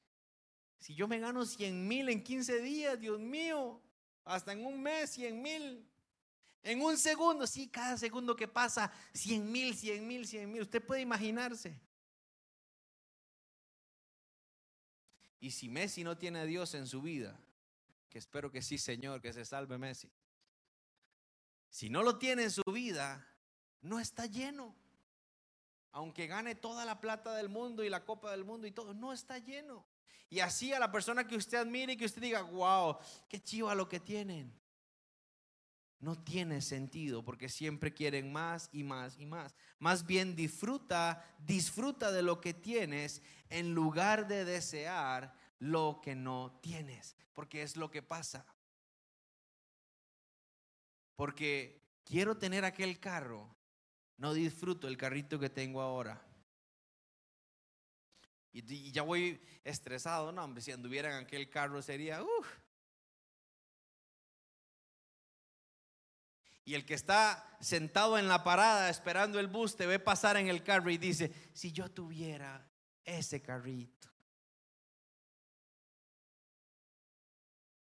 Si 0.80 0.96
yo 0.96 1.08
me 1.08 1.20
gano 1.20 1.46
100 1.46 1.88
mil 1.88 2.10
en 2.10 2.24
15 2.24 2.62
días, 2.62 3.00
Dios 3.00 3.20
mío, 3.20 3.82
hasta 4.26 4.52
en 4.54 4.66
un 4.66 4.82
mes 4.82 5.12
100 5.12 5.42
mil. 5.42 5.90
En 6.64 6.82
un 6.82 6.98
segundo, 6.98 7.46
sí, 7.46 7.68
cada 7.68 7.98
segundo 7.98 8.36
que 8.36 8.48
pasa, 8.48 8.92
100 9.14 9.52
mil, 9.52 9.76
100 9.76 10.08
mil, 10.08 10.28
100 10.28 10.52
mil. 10.52 10.62
Usted 10.62 10.84
puede 10.84 11.02
imaginarse. 11.02 11.80
Y 15.40 15.52
si 15.52 15.68
Messi 15.68 16.04
no 16.04 16.18
tiene 16.18 16.40
a 16.40 16.46
Dios 16.46 16.74
en 16.74 16.88
su 16.88 17.02
vida, 17.02 17.38
que 18.10 18.18
espero 18.18 18.50
que 18.50 18.62
sí, 18.62 18.78
Señor, 18.78 19.22
que 19.22 19.34
se 19.34 19.44
salve 19.44 19.78
Messi. 19.78 20.10
Si 21.70 21.90
no 21.90 22.02
lo 22.02 22.18
tiene 22.18 22.44
en 22.44 22.52
su 22.52 22.64
vida, 22.72 23.28
no 23.82 24.00
está 24.00 24.26
lleno. 24.26 24.74
Aunque 25.94 26.28
gane 26.28 26.56
toda 26.56 26.86
la 26.86 27.00
plata 27.00 27.34
del 27.34 27.48
mundo 27.48 27.84
y 27.84 27.90
la 27.90 28.04
copa 28.04 28.32
del 28.32 28.44
mundo 28.44 28.68
y 28.68 28.72
todo, 28.72 28.94
no 28.94 29.14
está 29.14 29.38
lleno. 29.38 29.86
Y 30.30 30.42
así 30.42 30.74
a 30.74 30.80
la 30.80 30.92
persona 30.92 31.26
que 31.26 31.38
usted 31.38 31.60
admire 31.60 31.94
y 31.94 31.98
que 31.98 32.06
usted 32.06 32.22
diga, 32.22 32.42
wow, 32.42 32.98
qué 33.30 33.42
chiva 33.42 33.74
lo 33.74 33.88
que 33.88 34.00
tienen 34.00 34.54
no 36.04 36.22
tiene 36.22 36.62
sentido 36.62 37.24
porque 37.24 37.48
siempre 37.48 37.94
quieren 37.94 38.32
más 38.32 38.70
y 38.74 38.84
más 38.84 39.18
y 39.18 39.26
más. 39.26 39.56
Más 39.80 40.06
bien 40.06 40.36
disfruta, 40.36 41.26
disfruta 41.40 42.12
de 42.12 42.22
lo 42.22 42.42
que 42.42 42.54
tienes 42.54 43.22
en 43.50 43.74
lugar 43.74 44.28
de 44.28 44.44
desear 44.44 45.34
lo 45.60 46.02
que 46.04 46.14
no 46.14 46.60
tienes, 46.62 47.16
porque 47.34 47.64
es 47.64 47.78
lo 47.78 47.90
que 47.90 48.02
pasa. 48.02 48.46
Porque 51.16 51.82
quiero 52.04 52.38
tener 52.38 52.66
aquel 52.66 53.00
carro, 53.00 53.56
no 54.24 54.34
disfruto 54.34 54.88
el 54.88 54.96
carrito 54.96 55.38
que 55.38 55.50
tengo 55.50 55.82
ahora. 55.82 56.26
Y, 58.54 58.90
ya 58.94 59.02
voy 59.02 59.42
estresado, 59.66 60.32
no, 60.32 60.46
hombre, 60.46 60.62
si 60.62 60.72
anduviera 60.72 61.10
en 61.10 61.26
aquel 61.26 61.50
carro 61.50 61.82
sería, 61.82 62.24
Y 66.64 66.76
el 66.76 66.86
que 66.86 66.94
está 66.94 67.58
sentado 67.60 68.18
en 68.18 68.30
la 68.30 68.46
parada 68.46 68.90
esperando 68.90 69.42
el 69.42 69.48
bus 69.48 69.76
te 69.76 69.88
ve 69.88 70.00
pasar 70.00 70.38
en 70.38 70.48
el 70.48 70.64
carro 70.64 70.90
y 70.90 70.98
dice, 70.98 71.34
si 71.52 71.74
yo 71.74 71.92
tuviera 71.92 72.66
ese 73.04 73.42
carrito. 73.42 74.08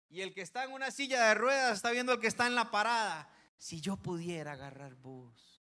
Y 0.09 0.20
el 0.20 0.35
que 0.35 0.40
está 0.40 0.64
en 0.64 0.73
una 0.73 0.90
silla 0.90 1.29
de 1.29 1.35
ruedas 1.35 1.77
está 1.77 1.92
viendo 1.92 2.11
al 2.11 2.18
que 2.18 2.27
está 2.27 2.49
en 2.49 2.57
la 2.57 2.73
parada, 2.73 3.33
si 3.57 3.81
yo 3.81 3.97
pudiera 3.97 4.55
agarrar 4.55 4.97
bus. 4.97 5.54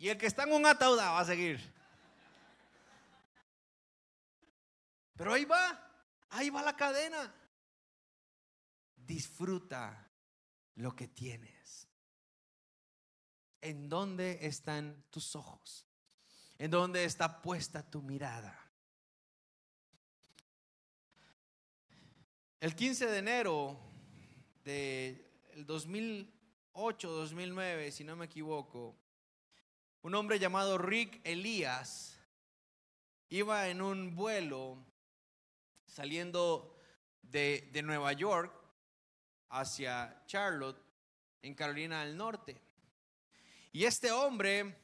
Y 0.00 0.08
el 0.08 0.18
que 0.18 0.26
está 0.26 0.42
en 0.42 0.52
un 0.52 0.66
ataúd 0.66 0.98
va 0.98 1.20
a 1.20 1.24
seguir. 1.24 1.60
Pero 5.14 5.34
ahí 5.34 5.44
va, 5.44 5.92
ahí 6.30 6.50
va 6.50 6.62
la 6.62 6.74
cadena 6.74 7.32
disfruta 9.10 10.08
lo 10.76 10.94
que 10.94 11.08
tienes. 11.08 11.88
¿En 13.60 13.88
dónde 13.88 14.46
están 14.46 15.02
tus 15.10 15.34
ojos? 15.34 15.84
¿En 16.58 16.70
dónde 16.70 17.04
está 17.04 17.42
puesta 17.42 17.82
tu 17.82 18.02
mirada? 18.02 18.56
El 22.60 22.76
15 22.76 23.06
de 23.06 23.18
enero 23.18 23.80
del 24.62 25.66
2008-2009, 25.66 27.90
si 27.90 28.04
no 28.04 28.14
me 28.16 28.26
equivoco, 28.26 28.96
un 30.02 30.14
hombre 30.14 30.38
llamado 30.38 30.78
Rick 30.78 31.20
Elías 31.24 32.18
iba 33.28 33.68
en 33.68 33.82
un 33.82 34.14
vuelo 34.14 34.78
saliendo 35.86 36.74
de, 37.22 37.68
de 37.72 37.82
Nueva 37.82 38.12
York 38.12 38.52
hacia 39.50 40.22
Charlotte, 40.26 40.80
en 41.42 41.54
Carolina 41.54 42.04
del 42.04 42.16
Norte. 42.16 42.60
Y 43.72 43.84
este 43.84 44.10
hombre 44.10 44.76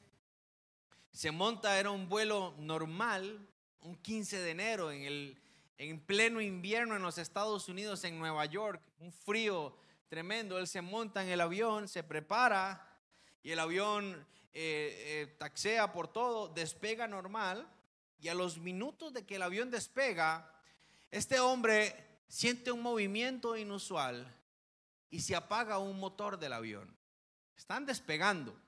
se 1.12 1.30
monta, 1.30 1.78
era 1.78 1.90
un 1.90 2.08
vuelo 2.08 2.54
normal, 2.58 3.48
un 3.80 3.96
15 3.96 4.38
de 4.40 4.50
enero, 4.50 4.90
en, 4.90 5.02
el, 5.02 5.42
en 5.78 6.00
pleno 6.00 6.40
invierno 6.40 6.94
en 6.94 7.02
los 7.02 7.18
Estados 7.18 7.68
Unidos, 7.68 8.04
en 8.04 8.18
Nueva 8.18 8.44
York, 8.46 8.82
un 8.98 9.12
frío 9.12 9.76
tremendo. 10.08 10.58
Él 10.58 10.66
se 10.66 10.82
monta 10.82 11.22
en 11.22 11.30
el 11.30 11.40
avión, 11.40 11.88
se 11.88 12.02
prepara 12.02 13.00
y 13.42 13.52
el 13.52 13.58
avión 13.58 14.26
eh, 14.58 15.22
eh, 15.22 15.36
taxea 15.36 15.92
por 15.92 16.08
todo, 16.08 16.48
despega 16.48 17.06
normal. 17.06 17.68
Y 18.18 18.28
a 18.28 18.34
los 18.34 18.56
minutos 18.56 19.12
de 19.12 19.26
que 19.26 19.36
el 19.36 19.42
avión 19.42 19.70
despega, 19.70 20.50
este 21.10 21.40
hombre 21.40 21.94
siente 22.26 22.72
un 22.72 22.80
movimiento 22.80 23.54
inusual 23.58 24.34
y 25.10 25.20
se 25.20 25.36
apaga 25.36 25.76
un 25.78 26.00
motor 26.00 26.38
del 26.38 26.54
avión. 26.54 26.96
Están 27.54 27.84
despegando. 27.84 28.58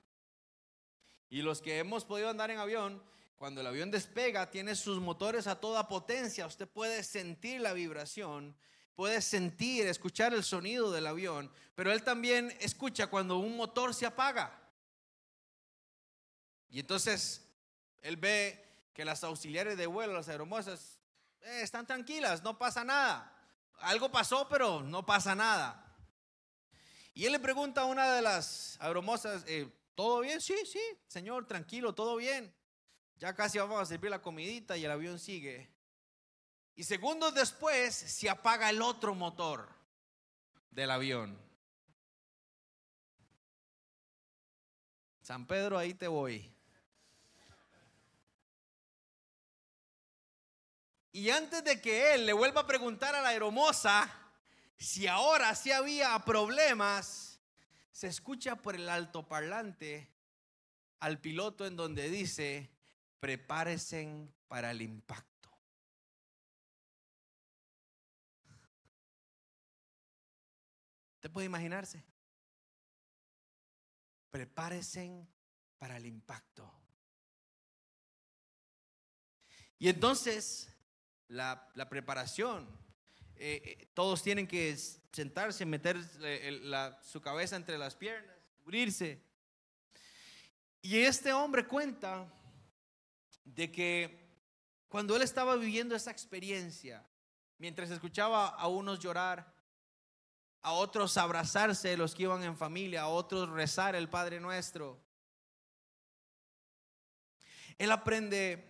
Y 1.27 1.41
los 1.41 1.59
que 1.59 1.79
hemos 1.79 2.05
podido 2.05 2.29
andar 2.29 2.51
en 2.51 2.59
avión, 2.59 3.01
cuando 3.37 3.61
el 3.61 3.67
avión 3.67 3.89
despega, 3.89 4.51
tiene 4.51 4.75
sus 4.75 4.99
motores 4.99 5.47
a 5.47 5.59
toda 5.59 5.87
potencia. 5.87 6.45
Usted 6.45 6.67
puede 6.67 7.03
sentir 7.03 7.61
la 7.61 7.73
vibración, 7.73 8.55
puede 8.93 9.21
sentir, 9.21 9.87
escuchar 9.87 10.35
el 10.35 10.43
sonido 10.43 10.91
del 10.91 11.07
avión, 11.07 11.51
pero 11.73 11.91
él 11.91 12.03
también 12.03 12.55
escucha 12.59 13.07
cuando 13.07 13.39
un 13.39 13.57
motor 13.57 13.95
se 13.95 14.05
apaga. 14.05 14.58
Y 16.69 16.79
entonces 16.79 17.45
él 18.01 18.17
ve 18.17 18.65
que 18.93 19.05
las 19.05 19.23
auxiliares 19.23 19.77
de 19.77 19.87
vuelo, 19.87 20.13
las 20.13 20.29
aeromosas, 20.29 20.99
eh, 21.41 21.61
están 21.61 21.85
tranquilas, 21.85 22.43
no 22.43 22.57
pasa 22.57 22.83
nada. 22.83 23.35
Algo 23.79 24.11
pasó, 24.11 24.47
pero 24.49 24.81
no 24.81 25.05
pasa 25.05 25.35
nada. 25.35 25.85
Y 27.13 27.25
él 27.25 27.31
le 27.31 27.39
pregunta 27.39 27.81
a 27.81 27.85
una 27.85 28.13
de 28.13 28.21
las 28.21 28.77
abromosas, 28.79 29.43
eh, 29.47 29.69
¿todo 29.95 30.21
bien? 30.21 30.41
Sí, 30.41 30.55
sí, 30.65 30.81
señor, 31.07 31.47
tranquilo, 31.47 31.93
todo 31.93 32.15
bien. 32.17 32.53
Ya 33.17 33.35
casi 33.35 33.57
vamos 33.57 33.81
a 33.81 33.85
servir 33.85 34.09
la 34.09 34.21
comidita 34.21 34.77
y 34.77 34.85
el 34.85 34.91
avión 34.91 35.19
sigue. 35.19 35.69
Y 36.75 36.83
segundos 36.83 37.33
después 37.33 37.93
se 37.93 38.29
apaga 38.29 38.69
el 38.69 38.81
otro 38.81 39.13
motor 39.15 39.67
del 40.71 40.91
avión. 40.91 41.37
San 45.21 45.45
Pedro, 45.45 45.77
ahí 45.77 45.93
te 45.93 46.07
voy. 46.07 46.49
Y 51.11 51.29
antes 51.31 51.63
de 51.63 51.81
que 51.81 52.13
él 52.13 52.25
le 52.25 52.33
vuelva 52.33 52.61
a 52.61 52.67
preguntar 52.67 53.15
a 53.15 53.21
la 53.21 53.29
aeromosa, 53.29 54.09
si 54.77 55.07
ahora 55.07 55.55
sí 55.55 55.71
había 55.71 56.17
problemas, 56.19 57.39
se 57.91 58.07
escucha 58.07 58.55
por 58.55 58.75
el 58.75 58.87
altoparlante 58.87 60.09
al 60.99 61.19
piloto 61.19 61.65
en 61.65 61.75
donde 61.75 62.09
dice, 62.09 62.71
prepárense 63.19 64.29
para 64.47 64.71
el 64.71 64.81
impacto. 64.81 65.49
¿Usted 71.15 71.31
puede 71.31 71.47
imaginarse? 71.47 72.03
Prepárense 74.29 75.27
para 75.77 75.97
el 75.97 76.05
impacto. 76.05 76.71
Y 79.79 79.89
entonces 79.89 80.73
la, 81.29 81.89
preparación. 81.89 82.67
Eh, 83.35 83.61
eh, 83.63 83.87
todos 83.93 84.21
tienen 84.21 84.47
que 84.47 84.75
sentarse, 85.11 85.65
meter 85.65 85.97
su 87.01 87.21
cabeza 87.21 87.55
entre 87.55 87.77
las 87.77 87.95
piernas, 87.95 88.35
cubrirse. 88.63 89.21
Y 90.81 90.97
este 90.97 91.33
hombre 91.33 91.65
cuenta 91.65 92.31
de 93.43 93.71
que 93.71 94.29
cuando 94.87 95.15
él 95.15 95.21
estaba 95.21 95.55
viviendo 95.55 95.95
esa 95.95 96.11
experiencia, 96.11 97.07
mientras 97.57 97.91
escuchaba 97.91 98.47
a 98.47 98.67
unos 98.67 98.99
llorar, 98.99 99.53
a 100.61 100.73
otros 100.73 101.17
abrazarse, 101.17 101.95
los 101.95 102.13
que 102.13 102.23
iban 102.23 102.43
en 102.43 102.57
familia, 102.57 103.03
a 103.03 103.07
otros 103.07 103.49
rezar 103.49 103.95
el 103.95 104.09
Padre 104.09 104.39
Nuestro, 104.39 104.99
él 107.77 107.91
aprende 107.91 108.69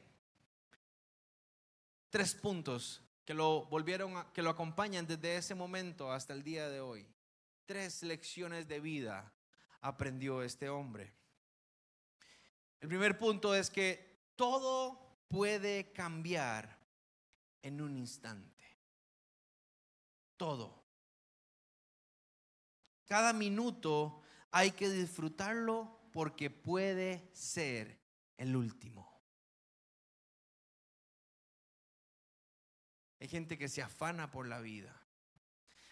tres 2.10 2.36
puntos 2.36 3.02
que 3.26 3.34
lo 3.34 3.66
volvieron 3.66 4.26
que 4.34 4.42
lo 4.42 4.50
acompañan 4.50 5.06
desde 5.06 5.38
ese 5.38 5.56
momento 5.56 6.12
hasta 6.12 6.34
el 6.34 6.44
día 6.44 6.68
de 6.70 6.82
hoy. 6.82 7.08
Tres 7.66 8.02
lecciones 8.04 8.68
de 8.68 8.80
vida 8.80 9.32
aprendió 9.82 10.42
este 10.42 10.70
hombre. 10.70 11.14
El 12.80 12.88
primer 12.88 13.18
punto 13.18 13.54
es 13.54 13.70
que 13.70 14.32
todo 14.36 15.20
puede 15.28 15.92
cambiar 15.92 16.80
en 17.62 17.82
un 17.82 17.98
instante. 17.98 18.64
Todo. 20.38 20.84
Cada 23.06 23.34
minuto 23.34 24.22
hay 24.52 24.72
que 24.72 24.90
disfrutarlo 24.90 26.00
porque 26.12 26.50
puede 26.50 27.30
ser 27.34 28.00
el 28.38 28.56
último. 28.56 29.09
Hay 33.20 33.28
gente 33.28 33.58
que 33.58 33.68
se 33.68 33.82
afana 33.82 34.32
por 34.32 34.48
la 34.48 34.60
vida. 34.60 34.96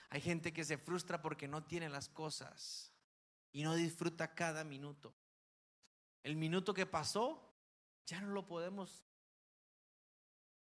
Hay 0.09 0.21
gente 0.21 0.53
que 0.53 0.63
se 0.63 0.77
frustra 0.77 1.21
porque 1.21 1.47
no 1.47 1.63
tiene 1.63 1.89
las 1.89 2.07
cosas 2.07 2.93
y 3.51 3.63
no 3.63 3.75
disfruta 3.75 4.33
cada 4.33 4.63
minuto. 4.63 5.13
El 6.23 6.35
minuto 6.35 6.73
que 6.73 6.85
pasó 6.85 7.43
ya 8.05 8.21
no 8.21 8.29
lo 8.29 8.47
podemos 8.47 9.03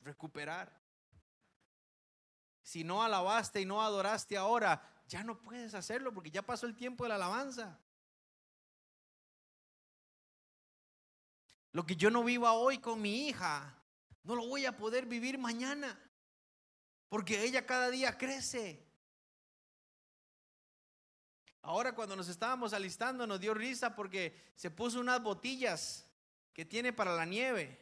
recuperar. 0.01 0.77
Si 2.63 2.83
no 2.83 3.03
alabaste 3.03 3.61
y 3.61 3.65
no 3.65 3.81
adoraste 3.81 4.37
ahora, 4.37 4.83
ya 5.07 5.23
no 5.23 5.41
puedes 5.41 5.75
hacerlo 5.75 6.13
porque 6.13 6.31
ya 6.31 6.43
pasó 6.43 6.67
el 6.67 6.77
tiempo 6.77 7.05
de 7.05 7.11
la 7.11 7.15
alabanza. 7.15 7.79
Lo 11.73 11.87
que 11.87 11.97
yo 11.97 12.11
no 12.11 12.25
viva 12.25 12.53
hoy 12.53 12.79
con 12.79 13.01
mi 13.01 13.29
hija, 13.29 13.81
no 14.25 14.35
lo 14.35 14.47
voy 14.47 14.67
a 14.67 14.77
poder 14.77 15.07
vivir 15.07 15.39
mañana. 15.39 15.99
Porque 17.09 17.43
ella 17.43 17.67
cada 17.67 17.91
día 17.91 18.17
crece. 18.19 18.87
Ahora 21.63 21.95
cuando 21.95 22.17
nos 22.17 22.29
estábamos 22.29 22.73
alistando 22.73 23.27
nos 23.27 23.41
dio 23.41 23.53
risa 23.55 23.95
porque 23.95 24.53
se 24.55 24.71
puso 24.71 25.01
unas 25.01 25.23
botillas 25.23 26.09
que 26.53 26.65
tiene 26.65 26.93
para 26.93 27.15
la 27.15 27.25
nieve 27.25 27.79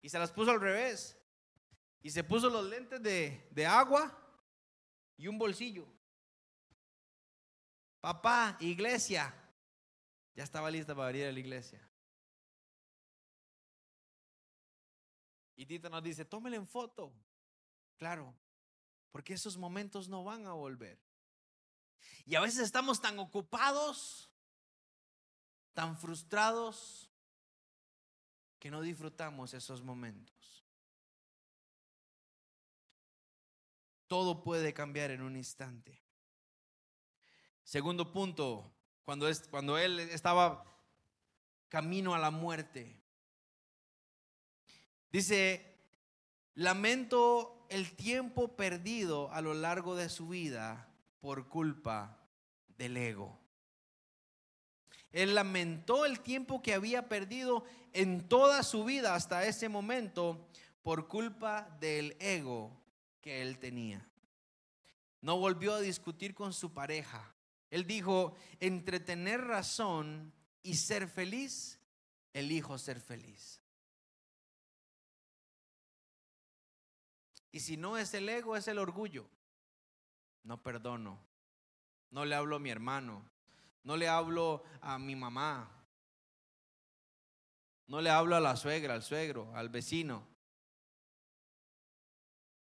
y 0.00 0.08
se 0.08 0.18
las 0.18 0.32
puso 0.32 0.50
al 0.50 0.60
revés. 0.60 1.16
Y 2.00 2.10
se 2.10 2.22
puso 2.24 2.48
los 2.48 2.64
lentes 2.64 3.02
de, 3.02 3.48
de 3.50 3.66
agua 3.66 4.16
y 5.16 5.26
un 5.26 5.38
bolsillo. 5.38 5.86
Papá, 8.00 8.56
iglesia. 8.60 9.34
Ya 10.34 10.44
estaba 10.44 10.70
lista 10.70 10.94
para 10.94 11.08
venir 11.08 11.26
a 11.26 11.32
la 11.32 11.40
iglesia. 11.40 11.86
Y 15.56 15.66
Tita 15.66 15.88
nos 15.88 16.04
dice, 16.04 16.24
tómele 16.24 16.56
en 16.56 16.66
foto. 16.68 17.12
Claro, 17.98 18.32
porque 19.10 19.34
esos 19.34 19.58
momentos 19.58 20.08
no 20.08 20.24
van 20.24 20.46
a 20.46 20.52
volver. 20.52 20.98
Y 22.24 22.36
a 22.36 22.40
veces 22.40 22.60
estamos 22.60 23.00
tan 23.00 23.18
ocupados, 23.18 24.30
tan 25.74 25.98
frustrados, 25.98 27.10
que 28.60 28.70
no 28.70 28.80
disfrutamos 28.80 29.52
esos 29.52 29.82
momentos. 29.82 30.64
Todo 34.06 34.42
puede 34.42 34.72
cambiar 34.72 35.10
en 35.10 35.22
un 35.22 35.36
instante. 35.36 36.00
Segundo 37.64 38.12
punto, 38.12 38.72
cuando, 39.04 39.28
es, 39.28 39.46
cuando 39.48 39.76
él 39.76 39.98
estaba 39.98 40.64
camino 41.68 42.14
a 42.14 42.18
la 42.18 42.30
muerte, 42.30 43.02
dice, 45.10 45.78
lamento 46.54 47.57
el 47.68 47.94
tiempo 47.94 48.56
perdido 48.56 49.30
a 49.32 49.40
lo 49.40 49.54
largo 49.54 49.94
de 49.96 50.08
su 50.08 50.28
vida 50.28 50.88
por 51.20 51.48
culpa 51.48 52.18
del 52.76 52.96
ego. 52.96 53.38
Él 55.10 55.34
lamentó 55.34 56.04
el 56.04 56.20
tiempo 56.20 56.62
que 56.62 56.74
había 56.74 57.08
perdido 57.08 57.64
en 57.92 58.28
toda 58.28 58.62
su 58.62 58.84
vida 58.84 59.14
hasta 59.14 59.44
ese 59.44 59.68
momento 59.68 60.48
por 60.82 61.08
culpa 61.08 61.76
del 61.80 62.16
ego 62.20 62.70
que 63.20 63.42
él 63.42 63.58
tenía. 63.58 64.06
No 65.20 65.38
volvió 65.38 65.74
a 65.74 65.80
discutir 65.80 66.34
con 66.34 66.52
su 66.52 66.72
pareja. 66.72 67.34
Él 67.70 67.86
dijo, 67.86 68.34
entre 68.60 69.00
tener 69.00 69.40
razón 69.40 70.32
y 70.62 70.76
ser 70.76 71.08
feliz, 71.08 71.80
elijo 72.32 72.78
ser 72.78 73.00
feliz. 73.00 73.60
Y 77.50 77.60
si 77.60 77.76
no 77.76 77.96
es 77.96 78.12
el 78.14 78.28
ego, 78.28 78.56
es 78.56 78.68
el 78.68 78.78
orgullo. 78.78 79.28
No 80.42 80.62
perdono. 80.62 81.18
No 82.10 82.24
le 82.24 82.34
hablo 82.34 82.56
a 82.56 82.58
mi 82.58 82.70
hermano. 82.70 83.28
No 83.82 83.96
le 83.96 84.08
hablo 84.08 84.64
a 84.80 84.98
mi 84.98 85.16
mamá. 85.16 85.70
No 87.86 88.00
le 88.02 88.10
hablo 88.10 88.36
a 88.36 88.40
la 88.40 88.56
suegra, 88.56 88.94
al 88.94 89.02
suegro, 89.02 89.54
al 89.54 89.70
vecino. 89.70 90.26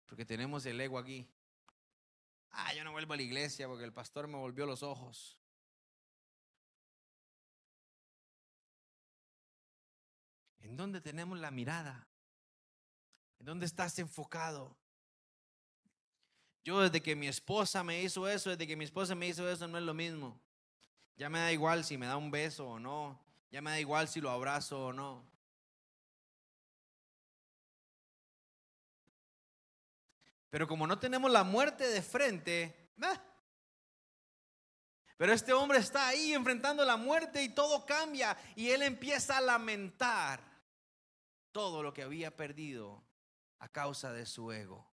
Porque 0.07 0.25
tenemos 0.25 0.65
el 0.65 0.81
ego 0.81 0.97
aquí. 0.97 1.27
Ah, 2.51 2.73
yo 2.73 2.83
no 2.83 2.91
vuelvo 2.91 3.13
a 3.13 3.17
la 3.17 3.21
iglesia 3.21 3.67
porque 3.67 3.85
el 3.85 3.93
pastor 3.93 4.27
me 4.27 4.37
volvió 4.37 4.65
los 4.65 4.83
ojos. 4.83 5.39
¿En 10.59 10.75
dónde 10.75 11.01
tenemos 11.01 11.39
la 11.39 11.51
mirada? 11.51 12.10
¿En 13.41 13.45
dónde 13.45 13.65
estás 13.65 13.97
enfocado? 13.97 14.77
Yo 16.63 16.79
desde 16.79 17.01
que 17.01 17.15
mi 17.15 17.27
esposa 17.27 17.83
me 17.83 17.99
hizo 18.03 18.27
eso, 18.27 18.51
desde 18.51 18.67
que 18.67 18.75
mi 18.75 18.85
esposa 18.85 19.15
me 19.15 19.27
hizo 19.27 19.49
eso, 19.49 19.67
no 19.67 19.79
es 19.79 19.83
lo 19.83 19.95
mismo. 19.95 20.39
Ya 21.17 21.27
me 21.27 21.39
da 21.39 21.51
igual 21.51 21.83
si 21.83 21.97
me 21.97 22.05
da 22.05 22.17
un 22.17 22.29
beso 22.29 22.67
o 22.67 22.79
no. 22.79 23.19
Ya 23.49 23.59
me 23.63 23.71
da 23.71 23.79
igual 23.79 24.07
si 24.07 24.21
lo 24.21 24.29
abrazo 24.29 24.85
o 24.85 24.93
no. 24.93 25.25
Pero 30.51 30.67
como 30.67 30.85
no 30.85 30.99
tenemos 30.99 31.31
la 31.31 31.43
muerte 31.43 31.87
de 31.87 32.03
frente, 32.03 32.91
pero 35.17 35.33
este 35.33 35.51
hombre 35.51 35.79
está 35.79 36.09
ahí 36.09 36.33
enfrentando 36.33 36.85
la 36.85 36.95
muerte 36.95 37.41
y 37.41 37.49
todo 37.49 37.87
cambia 37.87 38.37
y 38.55 38.69
él 38.69 38.83
empieza 38.83 39.39
a 39.39 39.41
lamentar 39.41 40.39
todo 41.51 41.81
lo 41.81 41.91
que 41.91 42.03
había 42.03 42.37
perdido 42.37 43.03
a 43.61 43.69
causa 43.69 44.11
de 44.11 44.25
su 44.25 44.51
ego. 44.51 44.85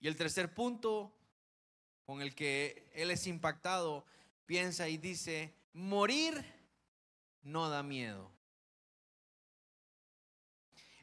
Y 0.00 0.08
el 0.08 0.16
tercer 0.16 0.52
punto 0.52 1.14
con 2.04 2.20
el 2.20 2.34
que 2.34 2.90
él 2.94 3.10
es 3.10 3.26
impactado, 3.26 4.04
piensa 4.46 4.88
y 4.88 4.98
dice, 4.98 5.54
morir 5.72 6.44
no 7.42 7.68
da 7.68 7.82
miedo. 7.82 8.30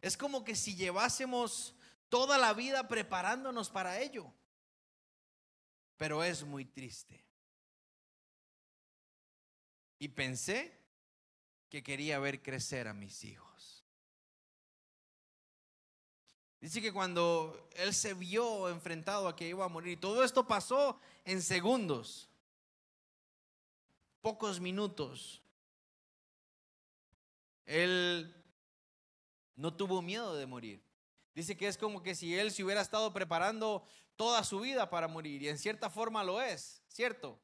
Es 0.01 0.17
como 0.17 0.43
que 0.43 0.55
si 0.55 0.75
llevásemos 0.75 1.75
toda 2.09 2.37
la 2.37 2.53
vida 2.53 2.87
preparándonos 2.87 3.69
para 3.69 3.99
ello. 3.99 4.31
Pero 5.97 6.23
es 6.23 6.43
muy 6.43 6.65
triste. 6.65 7.23
Y 9.99 10.07
pensé 10.09 10.79
que 11.69 11.83
quería 11.83 12.19
ver 12.19 12.41
crecer 12.41 12.87
a 12.87 12.93
mis 12.93 13.23
hijos. 13.23 13.80
Dice 16.61 16.79
que 16.79 16.93
cuando 16.93 17.67
él 17.75 17.91
se 17.91 18.13
vio 18.13 18.69
enfrentado 18.69 19.27
a 19.27 19.35
que 19.35 19.47
iba 19.47 19.65
a 19.65 19.67
morir, 19.67 19.99
todo 19.99 20.23
esto 20.23 20.47
pasó 20.47 20.99
en 21.25 21.41
segundos, 21.41 22.29
pocos 24.21 24.59
minutos. 24.59 25.41
Él 27.65 28.31
no 29.55 29.73
tuvo 29.73 30.03
miedo 30.03 30.35
de 30.35 30.45
morir. 30.45 30.83
Dice 31.33 31.57
que 31.57 31.67
es 31.67 31.77
como 31.77 32.03
que 32.03 32.13
si 32.13 32.37
él 32.37 32.51
se 32.51 32.63
hubiera 32.63 32.81
estado 32.81 33.11
preparando 33.11 33.83
toda 34.15 34.43
su 34.43 34.59
vida 34.59 34.87
para 34.91 35.07
morir, 35.07 35.41
y 35.41 35.49
en 35.49 35.57
cierta 35.57 35.89
forma 35.89 36.23
lo 36.23 36.39
es, 36.41 36.83
¿cierto? 36.87 37.39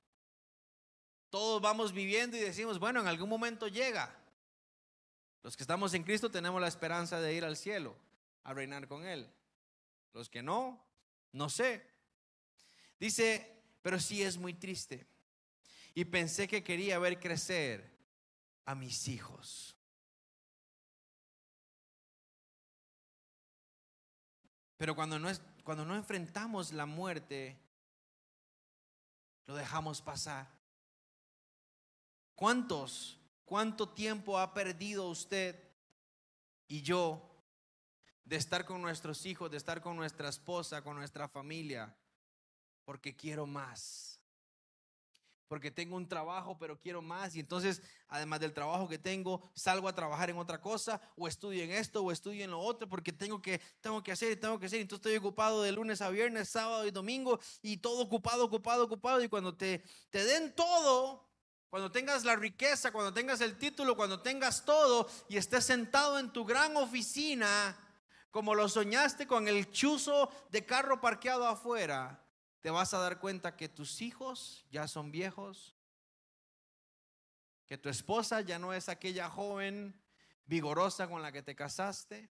Todos 1.32 1.60
vamos 1.60 1.92
viviendo 1.92 2.38
y 2.38 2.42
decimos, 2.42 2.78
bueno, 2.78 3.00
en 3.00 3.08
algún 3.08 3.30
momento 3.30 3.68
llega. 3.68 4.16
Los 5.42 5.58
que 5.58 5.64
estamos 5.64 5.96
en 5.96 6.04
Cristo 6.04 6.30
tenemos 6.30 6.62
la 6.62 6.68
esperanza 6.68 7.20
de 7.20 7.34
ir 7.34 7.44
al 7.44 7.58
cielo, 7.58 7.96
a 8.48 8.54
reinar 8.54 8.88
con 8.88 9.06
Él. 9.06 9.30
Los 10.14 10.30
que 10.30 10.42
no, 10.42 10.82
no 11.34 11.50
sé. 11.50 11.86
Dice, 12.98 13.62
pero 13.82 14.00
sí 14.00 14.24
es 14.24 14.38
muy 14.38 14.54
triste. 14.54 15.06
Y 15.94 16.06
pensé 16.06 16.48
que 16.48 16.64
quería 16.64 16.98
ver 16.98 17.20
crecer 17.20 17.94
a 18.64 18.74
mis 18.74 19.10
hijos. 19.10 19.76
Pero 24.78 24.96
cuando 24.96 25.20
no, 25.20 25.30
es, 25.30 25.42
cuando 25.66 25.84
no 25.84 25.96
enfrentamos 25.96 26.72
la 26.72 26.86
muerte, 26.86 27.60
lo 29.46 29.56
dejamos 29.56 30.02
pasar. 30.02 30.48
¿Cuántos, 32.34 33.20
cuánto 33.44 33.90
tiempo 33.90 34.40
ha 34.40 34.54
perdido 34.54 35.10
usted 35.10 35.62
y 36.70 36.82
yo 36.82 37.27
de 38.28 38.36
estar 38.36 38.66
con 38.66 38.82
nuestros 38.82 39.26
hijos, 39.26 39.50
de 39.50 39.58
estar 39.58 39.82
con 39.82 39.96
nuestra 39.96 40.30
esposa, 40.30 40.84
con 40.84 40.96
nuestra 40.96 41.28
familia? 41.28 41.96
Porque 42.86 43.16
quiero 43.16 43.46
más 43.46 44.18
porque 45.48 45.72
tengo 45.72 45.96
un 45.96 46.08
trabajo, 46.08 46.58
pero 46.60 46.80
quiero 46.80 47.02
más. 47.02 47.36
Y 47.36 47.40
entonces, 47.40 47.82
además 48.08 48.40
del 48.40 48.54
trabajo 48.54 48.88
que 48.88 48.98
tengo, 48.98 49.50
salgo 49.56 49.88
a 49.88 49.96
trabajar 49.96 50.30
en 50.30 50.38
otra 50.38 50.62
cosa, 50.62 51.02
o 51.16 51.28
estudio 51.28 51.64
en 51.64 51.72
esto, 51.72 52.04
o 52.04 52.12
estudio 52.12 52.44
en 52.44 52.52
lo 52.52 52.60
otro, 52.60 52.88
porque 52.88 53.14
tengo 53.14 53.42
que, 53.42 53.60
tengo 53.82 54.04
que 54.04 54.12
hacer 54.12 54.32
y 54.32 54.36
tengo 54.36 54.60
que 54.60 54.66
hacer. 54.66 54.82
Entonces 54.82 55.06
estoy 55.06 55.18
ocupado 55.18 55.64
de 55.64 55.72
lunes 55.72 56.02
a 56.02 56.10
viernes, 56.10 56.50
sábado 56.50 56.86
y 56.86 56.92
domingo, 56.92 57.40
y 57.62 57.78
todo 57.78 58.02
ocupado, 58.02 58.46
ocupado, 58.46 58.84
ocupado. 58.84 59.24
Y 59.24 59.30
cuando 59.30 59.56
te, 59.56 59.84
te 60.10 60.24
den 60.26 60.54
todo, 60.54 61.26
cuando 61.70 61.92
tengas 61.92 62.26
la 62.26 62.36
riqueza, 62.36 62.92
cuando 62.92 63.14
tengas 63.14 63.42
el 63.42 63.58
título, 63.58 63.96
cuando 63.96 64.22
tengas 64.22 64.66
todo, 64.66 65.08
y 65.30 65.38
estés 65.38 65.66
sentado 65.66 66.20
en 66.20 66.32
tu 66.32 66.46
gran 66.46 66.76
oficina, 66.76 67.78
como 68.38 68.54
lo 68.54 68.70
soñaste 68.70 69.26
con 69.26 69.48
el 69.48 69.72
chuzo 69.72 70.30
de 70.52 70.64
carro 70.64 71.02
parqueado 71.02 71.48
afuera 71.48 72.24
te 72.62 72.70
vas 72.70 72.94
a 72.94 73.00
dar 73.00 73.20
cuenta 73.20 73.58
que 73.58 73.68
tus 73.68 74.00
hijos 74.00 74.64
ya 74.70 74.88
son 74.88 75.12
viejos, 75.12 75.76
que 77.66 77.80
tu 77.80 77.90
esposa 77.90 78.42
ya 78.42 78.60
no 78.60 78.74
es 78.74 78.90
aquella 78.90 79.28
joven 79.28 80.00
vigorosa 80.46 81.10
con 81.10 81.24
la 81.24 81.32
que 81.32 81.42
te 81.42 81.56
casaste 81.56 82.30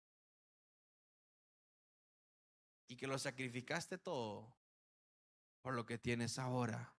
y 2.86 2.96
que 2.96 3.06
lo 3.06 3.18
sacrificaste 3.18 3.96
todo 3.96 4.54
por 5.62 5.72
lo 5.72 5.86
que 5.86 5.96
tienes 5.96 6.38
ahora 6.38 6.92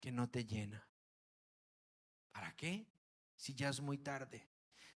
que 0.00 0.10
no 0.10 0.28
te 0.28 0.44
llena. 0.44 0.84
¿Para 2.32 2.56
qué? 2.56 2.88
Si 3.36 3.54
ya 3.54 3.68
es 3.68 3.80
muy 3.80 3.98
tarde. 3.98 4.48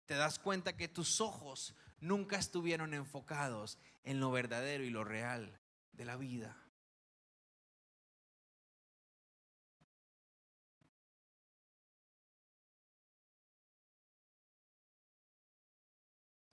Te 0.05 0.17
das 0.17 0.41
cuenta 0.41 0.77
que 0.77 0.89
tus 0.89 1.21
ojos 1.21 1.77
nunca 2.03 2.37
estuvieron 2.37 2.95
enfocados 2.95 3.79
en 4.03 4.19
lo 4.21 4.31
verdadero 4.33 4.85
y 4.85 4.91
lo 4.91 5.05
real 5.05 5.59
de 5.93 6.05
la 6.05 6.17
vida. 6.17 6.57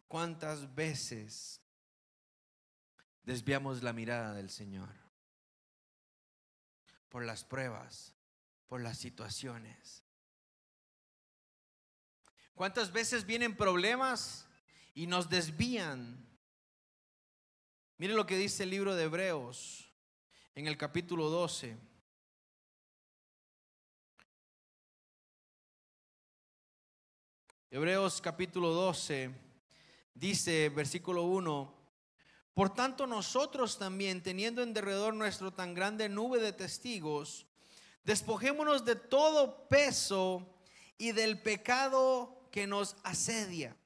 ¿Cuántas 0.07 0.73
veces 0.73 1.61
desviamos 3.23 3.83
la 3.83 3.93
mirada 3.93 4.33
del 4.33 4.49
Señor? 4.49 4.89
Por 7.09 7.25
las 7.25 7.43
pruebas, 7.43 8.13
por 8.67 8.81
las 8.81 8.99
situaciones. 8.99 10.03
¿Cuántas 12.53 12.91
veces 12.91 13.25
vienen 13.25 13.55
problemas 13.55 14.48
y 14.93 15.07
nos 15.07 15.29
desvían? 15.29 16.25
Mire 17.97 18.13
lo 18.13 18.25
que 18.25 18.37
dice 18.37 18.63
el 18.63 18.69
libro 18.69 18.95
de 18.95 19.03
Hebreos 19.03 19.93
en 20.55 20.67
el 20.67 20.77
capítulo 20.77 21.29
12. 21.29 21.77
Hebreos 27.71 28.19
capítulo 28.21 28.69
12 28.69 29.49
Dice 30.19 30.67
versículo 30.67 31.23
1, 31.23 31.73
por 32.53 32.73
tanto 32.73 33.07
nosotros 33.07 33.77
también, 33.77 34.21
teniendo 34.21 34.61
en 34.61 34.73
derredor 34.73 35.13
nuestro 35.13 35.53
tan 35.53 35.73
grande 35.73 36.09
nube 36.09 36.41
de 36.41 36.51
testigos, 36.51 37.45
despojémonos 38.03 38.83
de 38.83 38.97
todo 38.97 39.69
peso 39.69 40.45
y 40.97 41.13
del 41.13 41.41
pecado 41.41 42.49
que 42.51 42.67
nos 42.67 42.97
asedia. 43.03 43.77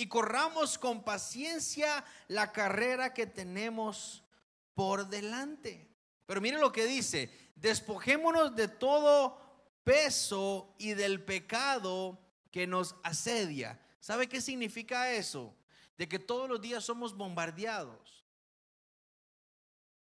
Y 0.00 0.06
corramos 0.06 0.78
con 0.78 1.04
paciencia 1.04 2.02
la 2.26 2.52
carrera 2.52 3.12
que 3.12 3.26
tenemos 3.26 4.24
por 4.72 5.06
delante. 5.10 5.94
Pero 6.24 6.40
mire 6.40 6.58
lo 6.58 6.72
que 6.72 6.86
dice, 6.86 7.52
despojémonos 7.54 8.56
de 8.56 8.68
todo 8.68 9.38
peso 9.84 10.74
y 10.78 10.94
del 10.94 11.22
pecado 11.22 12.18
que 12.50 12.66
nos 12.66 12.96
asedia. 13.02 13.78
¿Sabe 14.00 14.26
qué 14.26 14.40
significa 14.40 15.12
eso? 15.12 15.54
De 15.98 16.08
que 16.08 16.18
todos 16.18 16.48
los 16.48 16.62
días 16.62 16.82
somos 16.82 17.14
bombardeados. 17.14 18.24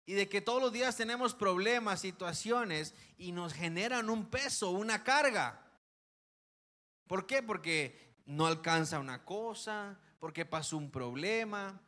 Y 0.05 0.13
de 0.13 0.29
que 0.29 0.41
todos 0.41 0.61
los 0.61 0.71
días 0.71 0.95
tenemos 0.95 1.33
problemas, 1.33 2.01
situaciones 2.01 2.93
y 3.17 3.31
nos 3.31 3.51
generan 3.51 4.11
un 4.11 4.29
peso, 4.29 4.69
una 4.69 5.03
carga. 5.03 5.65
¿Por 7.07 7.25
qué? 7.25 7.41
Porque 7.41 8.10
no 8.31 8.47
alcanza 8.47 8.99
una 8.99 9.25
cosa, 9.25 9.99
porque 10.19 10.45
pasó 10.45 10.77
un 10.77 10.89
problema. 10.89 11.81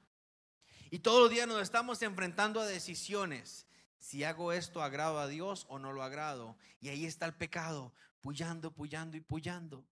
Y 0.91 0.99
todos 0.99 1.21
los 1.21 1.29
días 1.29 1.47
nos 1.47 1.61
estamos 1.61 2.01
enfrentando 2.01 2.59
a 2.59 2.65
decisiones. 2.65 3.65
Si 3.97 4.25
hago 4.25 4.51
esto, 4.51 4.83
agrado 4.83 5.19
a 5.19 5.27
Dios 5.27 5.65
o 5.69 5.79
no 5.79 5.93
lo 5.93 6.03
agrado. 6.03 6.57
Y 6.81 6.89
ahí 6.89 7.05
está 7.05 7.25
el 7.25 7.33
pecado, 7.33 7.93
puyando, 8.19 8.73
puyando 8.73 9.15
y 9.15 9.21
puyando. 9.21 9.85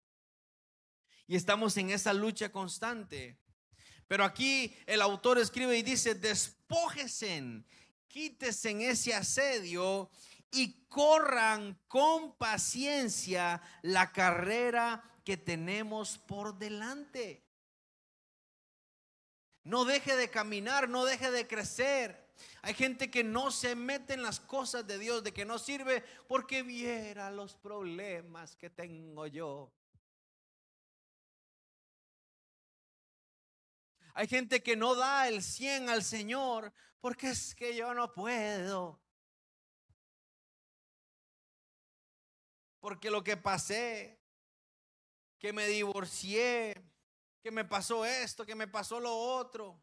Y 1.26 1.38
estamos 1.38 1.78
en 1.78 1.90
esa 1.90 2.14
lucha 2.14 2.52
constante. 2.52 3.40
Pero 4.10 4.26
aquí 4.26 4.76
el 4.88 5.02
autor 5.02 5.40
escribe 5.40 5.78
y 5.78 5.84
dice, 5.84 6.16
despójesen, 6.16 7.66
quítesen 8.10 8.82
ese 8.82 9.16
asedio 9.16 10.12
y 10.52 10.86
corran 10.90 11.80
con 11.88 12.36
paciencia 12.36 13.62
la 13.84 14.12
carrera 14.12 15.11
que 15.24 15.38
tenemos 15.38 16.18
por 16.18 16.58
delante. 16.58 17.44
No 19.64 19.86
deje 19.86 20.16
de 20.16 20.30
caminar, 20.30 20.90
no 20.90 21.06
deje 21.06 21.30
de 21.32 21.48
crecer. 21.48 22.32
Hay 22.64 22.74
gente 22.74 23.12
que 23.12 23.24
no 23.24 23.52
se 23.52 23.76
mete 23.76 24.14
en 24.14 24.24
las 24.24 24.40
cosas 24.40 24.88
de 24.88 24.98
Dios, 24.98 25.24
de 25.24 25.34
que 25.34 25.46
no 25.46 25.60
sirve 25.60 26.04
porque 26.28 26.64
viera 26.64 27.30
los 27.30 27.56
problemas 27.56 28.56
que 28.56 28.70
tengo 28.70 29.28
yo. 29.28 29.72
Hay 34.14 34.28
gente 34.28 34.62
que 34.62 34.76
no 34.76 34.96
da 34.96 35.28
el 35.28 35.42
100 35.42 35.90
al 35.90 36.04
Señor 36.04 36.74
porque 37.00 37.30
es 37.30 37.56
que 37.56 37.76
yo 37.76 37.94
no 37.94 38.14
puedo. 38.14 39.02
Porque 42.80 43.10
lo 43.12 43.24
que 43.24 43.38
pasé, 43.38 44.21
que 45.42 45.52
me 45.52 45.66
divorcié, 45.66 46.88
que 47.42 47.50
me 47.50 47.66
pasó 47.66 48.06
esto, 48.06 48.46
que 48.46 48.54
me 48.54 48.68
pasó 48.68 49.00
lo 49.00 49.12
otro. 49.12 49.82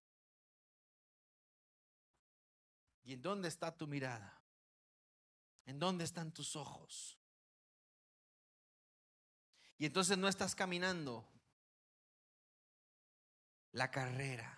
¿Y 3.02 3.14
en 3.14 3.22
dónde 3.22 3.48
está 3.48 3.76
tu 3.76 3.88
mirada? 3.88 4.40
¿En 5.66 5.80
dónde 5.80 6.04
están 6.04 6.32
tus 6.32 6.54
ojos? 6.54 7.18
Y 9.78 9.86
entonces 9.86 10.16
no 10.16 10.28
estás 10.28 10.54
caminando 10.54 11.28
la 13.72 13.90
carrera. 13.90 14.56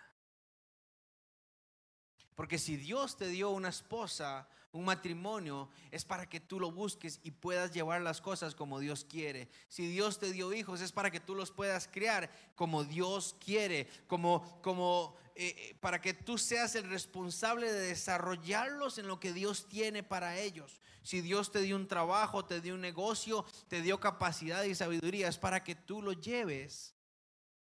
Porque 2.35 2.59
si 2.59 2.77
Dios 2.77 3.17
te 3.17 3.29
dio 3.29 3.49
una 3.49 3.71
esposa, 3.71 4.51
un 4.73 4.85
matrimonio, 4.85 5.69
es 5.91 6.05
para 6.05 6.29
que 6.29 6.41
tú 6.41 6.61
lo 6.61 6.71
busques 6.71 7.21
y 7.23 7.33
puedas 7.33 7.73
llevar 7.73 8.01
las 8.03 8.21
cosas 8.21 8.55
como 8.55 8.79
Dios 8.79 9.05
quiere. 9.05 9.49
Si 9.69 9.87
Dios 9.87 10.19
te 10.19 10.33
dio 10.33 10.53
hijos, 10.53 10.81
es 10.81 10.93
para 10.93 11.11
que 11.11 11.21
tú 11.21 11.35
los 11.35 11.51
puedas 11.51 11.89
criar 11.89 12.31
como 12.55 12.85
Dios 12.85 13.37
quiere, 13.45 13.89
como, 14.07 14.61
como 14.63 15.17
eh, 15.35 15.55
eh, 15.57 15.77
para 15.81 16.01
que 16.01 16.15
tú 16.15 16.39
seas 16.39 16.75
el 16.75 16.89
responsable 16.89 17.73
de 17.73 17.89
desarrollarlos 17.89 18.99
en 18.99 19.09
lo 19.09 19.19
que 19.19 19.33
Dios 19.33 19.67
tiene 19.69 20.03
para 20.03 20.39
ellos. 20.39 20.81
Si 21.03 21.21
Dios 21.21 21.51
te 21.51 21.61
dio 21.61 21.77
un 21.77 21.89
trabajo, 21.89 22.45
te 22.45 22.61
dio 22.61 22.75
un 22.75 22.81
negocio, 22.81 23.45
te 23.69 23.83
dio 23.83 23.99
capacidad 23.99 24.63
y 24.65 24.75
sabiduría, 24.75 25.29
es 25.29 25.39
para 25.39 25.65
que 25.65 25.75
tú 25.75 26.03
lo 26.03 26.13
lleves 26.13 26.95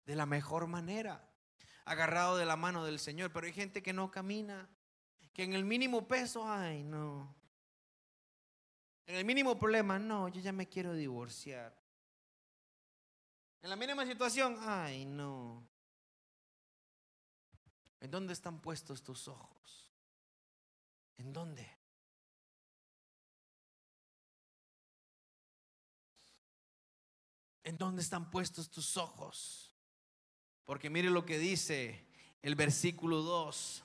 de 0.05 0.15
la 0.15 0.25
mejor 0.25 0.67
manera 0.67 1.29
agarrado 1.85 2.35
de 2.37 2.45
la 2.45 2.55
mano 2.55 2.83
del 2.83 2.99
Señor, 2.99 3.31
pero 3.31 3.45
hay 3.45 3.53
gente 3.53 3.83
que 3.83 3.93
no 3.93 4.09
camina, 4.09 4.67
que 5.35 5.43
en 5.43 5.53
el 5.53 5.65
mínimo 5.65 6.07
peso, 6.07 6.49
ay, 6.49 6.81
no. 6.81 7.35
En 9.05 9.17
el 9.17 9.25
mínimo 9.25 9.59
problema, 9.59 9.99
no, 9.99 10.29
yo 10.29 10.39
ya 10.39 10.53
me 10.53 10.69
quiero 10.69 10.93
divorciar. 10.93 11.77
En 13.61 13.69
la 13.69 13.75
mínima 13.75 14.05
situación, 14.05 14.57
ay 14.61 15.05
no. 15.05 15.67
¿En 17.99 18.09
dónde 18.09 18.31
están 18.31 18.61
puestos 18.61 19.03
tus 19.03 19.27
ojos? 19.27 19.91
¿En 21.17 21.33
dónde? 21.33 21.69
¿En 27.63 27.77
dónde 27.77 28.01
están 28.01 28.29
puestos 28.29 28.69
tus 28.69 28.95
ojos? 28.95 29.75
Porque 30.63 30.89
mire 30.89 31.09
lo 31.09 31.25
que 31.25 31.37
dice 31.37 32.07
el 32.41 32.55
versículo 32.55 33.21
2. 33.21 33.84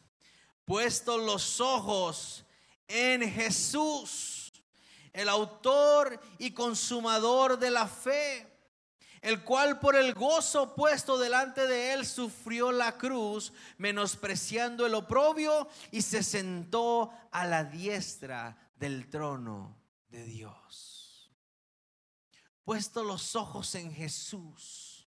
Puestos 0.71 1.21
los 1.21 1.61
ojos 1.61 2.45
en 2.87 3.29
Jesús, 3.29 4.53
el 5.12 5.29
autor 5.29 6.21
y 6.39 6.53
consumador 6.53 7.59
de 7.59 7.73
la 7.73 7.89
fe 7.89 8.47
el 9.21 9.43
cual 9.43 9.81
por 9.81 9.97
el 9.97 10.14
gozo 10.14 10.77
puesto 10.77 11.18
delante 11.18 11.66
de 11.66 11.93
él 11.93 12.07
sufrió 12.07 12.71
la 12.71 12.97
cruz, 12.97 13.53
menospreciando 13.79 14.87
el 14.87 14.95
oprobio, 14.95 15.68
y 15.91 16.03
se 16.03 16.23
sentó 16.23 17.11
a 17.33 17.47
la 17.47 17.64
diestra 17.64 18.57
del 18.77 19.11
trono 19.11 19.77
de 20.09 20.25
Dios. 20.25 21.33
Puesto 22.62 23.03
los 23.03 23.35
ojos 23.35 23.75
en 23.75 23.93
Jesús. 23.93 25.09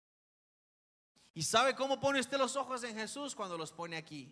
¿Y 1.33 1.41
sabe 1.41 1.75
cómo 1.75 1.99
pone 1.99 2.19
usted 2.19 2.37
los 2.37 2.55
ojos 2.55 2.83
en 2.83 2.95
Jesús 2.95 3.33
cuando 3.33 3.57
los 3.57 3.71
pone 3.71 3.97
aquí? 3.97 4.31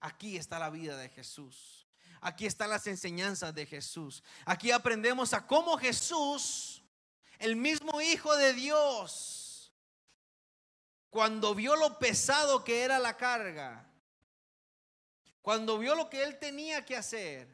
Aquí 0.00 0.36
está 0.36 0.58
la 0.58 0.70
vida 0.70 0.96
de 0.96 1.08
Jesús. 1.08 1.86
Aquí 2.20 2.46
están 2.46 2.70
las 2.70 2.86
enseñanzas 2.86 3.54
de 3.54 3.66
Jesús. 3.66 4.22
Aquí 4.44 4.70
aprendemos 4.70 5.32
a 5.32 5.46
cómo 5.46 5.76
Jesús 5.78 6.82
el 7.38 7.56
mismo 7.56 8.00
Hijo 8.00 8.34
de 8.36 8.52
Dios, 8.52 9.72
cuando 11.10 11.54
vio 11.54 11.76
lo 11.76 11.98
pesado 11.98 12.64
que 12.64 12.82
era 12.82 12.98
la 12.98 13.16
carga, 13.16 13.88
cuando 15.40 15.78
vio 15.78 15.94
lo 15.94 16.10
que 16.10 16.22
él 16.24 16.38
tenía 16.38 16.84
que 16.84 16.96
hacer, 16.96 17.48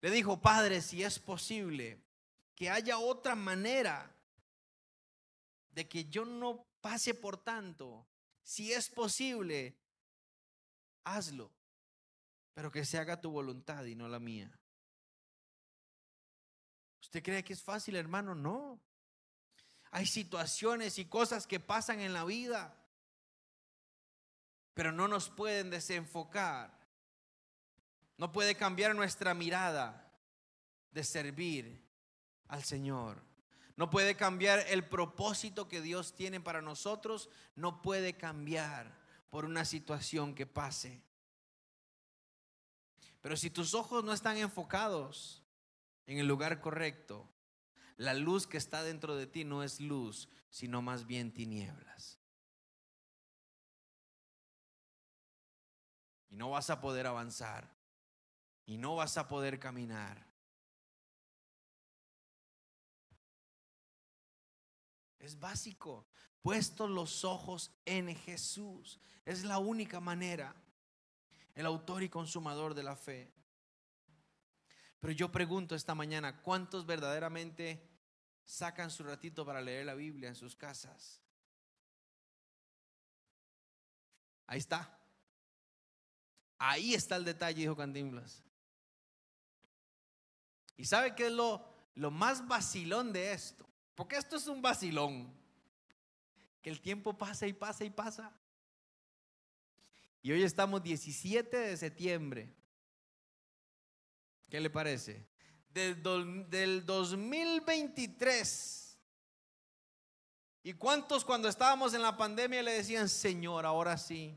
le 0.00 0.10
dijo, 0.10 0.40
Padre, 0.40 0.82
si 0.82 1.02
es 1.02 1.18
posible, 1.18 2.02
que 2.54 2.68
haya 2.68 2.98
otra 2.98 3.34
manera 3.34 4.14
de 5.70 5.88
que 5.88 6.04
yo 6.04 6.24
no 6.24 6.66
pase 6.80 7.14
por 7.14 7.36
tanto, 7.36 8.06
si 8.42 8.72
es 8.72 8.90
posible, 8.90 9.78
hazlo, 11.04 11.50
pero 12.54 12.70
que 12.70 12.84
se 12.84 12.98
haga 12.98 13.20
tu 13.20 13.30
voluntad 13.30 13.84
y 13.84 13.94
no 13.94 14.08
la 14.08 14.20
mía. 14.20 14.50
¿Usted 17.02 17.22
cree 17.22 17.44
que 17.44 17.52
es 17.52 17.62
fácil, 17.62 17.96
hermano? 17.96 18.34
No. 18.34 18.80
Hay 19.90 20.06
situaciones 20.06 20.98
y 20.98 21.04
cosas 21.04 21.46
que 21.46 21.60
pasan 21.60 22.00
en 22.00 22.12
la 22.12 22.24
vida, 22.24 22.74
pero 24.72 24.90
no 24.90 25.06
nos 25.06 25.28
pueden 25.28 25.70
desenfocar. 25.70 26.72
No 28.16 28.32
puede 28.32 28.54
cambiar 28.54 28.94
nuestra 28.94 29.34
mirada 29.34 30.12
de 30.92 31.04
servir 31.04 31.84
al 32.48 32.62
Señor. 32.64 33.22
No 33.76 33.90
puede 33.90 34.14
cambiar 34.16 34.64
el 34.68 34.84
propósito 34.88 35.68
que 35.68 35.80
Dios 35.80 36.14
tiene 36.14 36.40
para 36.40 36.62
nosotros. 36.62 37.28
No 37.56 37.82
puede 37.82 38.16
cambiar 38.16 38.96
por 39.30 39.44
una 39.44 39.64
situación 39.64 40.34
que 40.34 40.46
pase. 40.46 41.02
Pero 43.24 43.38
si 43.38 43.48
tus 43.48 43.72
ojos 43.72 44.04
no 44.04 44.12
están 44.12 44.36
enfocados 44.36 45.42
en 46.04 46.18
el 46.18 46.26
lugar 46.26 46.60
correcto, 46.60 47.26
la 47.96 48.12
luz 48.12 48.46
que 48.46 48.58
está 48.58 48.82
dentro 48.82 49.16
de 49.16 49.26
ti 49.26 49.44
no 49.44 49.62
es 49.62 49.80
luz, 49.80 50.28
sino 50.50 50.82
más 50.82 51.06
bien 51.06 51.32
tinieblas. 51.32 52.18
Y 56.28 56.36
no 56.36 56.50
vas 56.50 56.68
a 56.68 56.82
poder 56.82 57.06
avanzar. 57.06 57.74
Y 58.66 58.76
no 58.76 58.94
vas 58.94 59.16
a 59.16 59.26
poder 59.26 59.58
caminar. 59.58 60.26
Es 65.18 65.40
básico. 65.40 66.06
Puesto 66.42 66.86
los 66.86 67.24
ojos 67.24 67.72
en 67.86 68.14
Jesús. 68.14 69.00
Es 69.24 69.44
la 69.44 69.56
única 69.56 69.98
manera. 69.98 70.54
El 71.54 71.66
autor 71.66 72.02
y 72.02 72.08
consumador 72.08 72.74
de 72.74 72.82
la 72.82 72.96
fe. 72.96 73.32
Pero 75.00 75.12
yo 75.12 75.30
pregunto 75.30 75.74
esta 75.74 75.94
mañana, 75.94 76.40
¿cuántos 76.42 76.86
verdaderamente 76.86 77.86
sacan 78.44 78.90
su 78.90 79.04
ratito 79.04 79.44
para 79.44 79.60
leer 79.60 79.86
la 79.86 79.94
Biblia 79.94 80.28
en 80.28 80.34
sus 80.34 80.56
casas? 80.56 81.20
Ahí 84.46 84.58
está. 84.58 84.98
Ahí 86.58 86.94
está 86.94 87.16
el 87.16 87.24
detalle, 87.24 87.60
dijo 87.60 87.76
Cantinflas. 87.76 88.42
¿Y 90.76 90.84
sabe 90.86 91.14
qué 91.14 91.26
es 91.26 91.32
lo, 91.32 91.64
lo 91.94 92.10
más 92.10 92.46
vacilón 92.46 93.12
de 93.12 93.32
esto? 93.32 93.66
Porque 93.94 94.16
esto 94.16 94.36
es 94.36 94.46
un 94.46 94.60
vacilón. 94.60 95.32
Que 96.62 96.70
el 96.70 96.80
tiempo 96.80 97.16
pasa 97.16 97.46
y 97.46 97.52
pasa 97.52 97.84
y 97.84 97.90
pasa. 97.90 98.32
Y 100.24 100.32
hoy 100.32 100.42
estamos 100.42 100.82
17 100.82 101.54
de 101.54 101.76
septiembre. 101.76 102.50
¿Qué 104.48 104.58
le 104.58 104.70
parece? 104.70 105.28
Del, 105.68 106.02
del 106.48 106.86
2023. 106.86 108.98
¿Y 110.62 110.72
cuántos 110.72 111.26
cuando 111.26 111.46
estábamos 111.46 111.92
en 111.92 112.00
la 112.00 112.16
pandemia 112.16 112.62
le 112.62 112.72
decían, 112.72 113.10
Señor, 113.10 113.66
ahora 113.66 113.98
sí? 113.98 114.34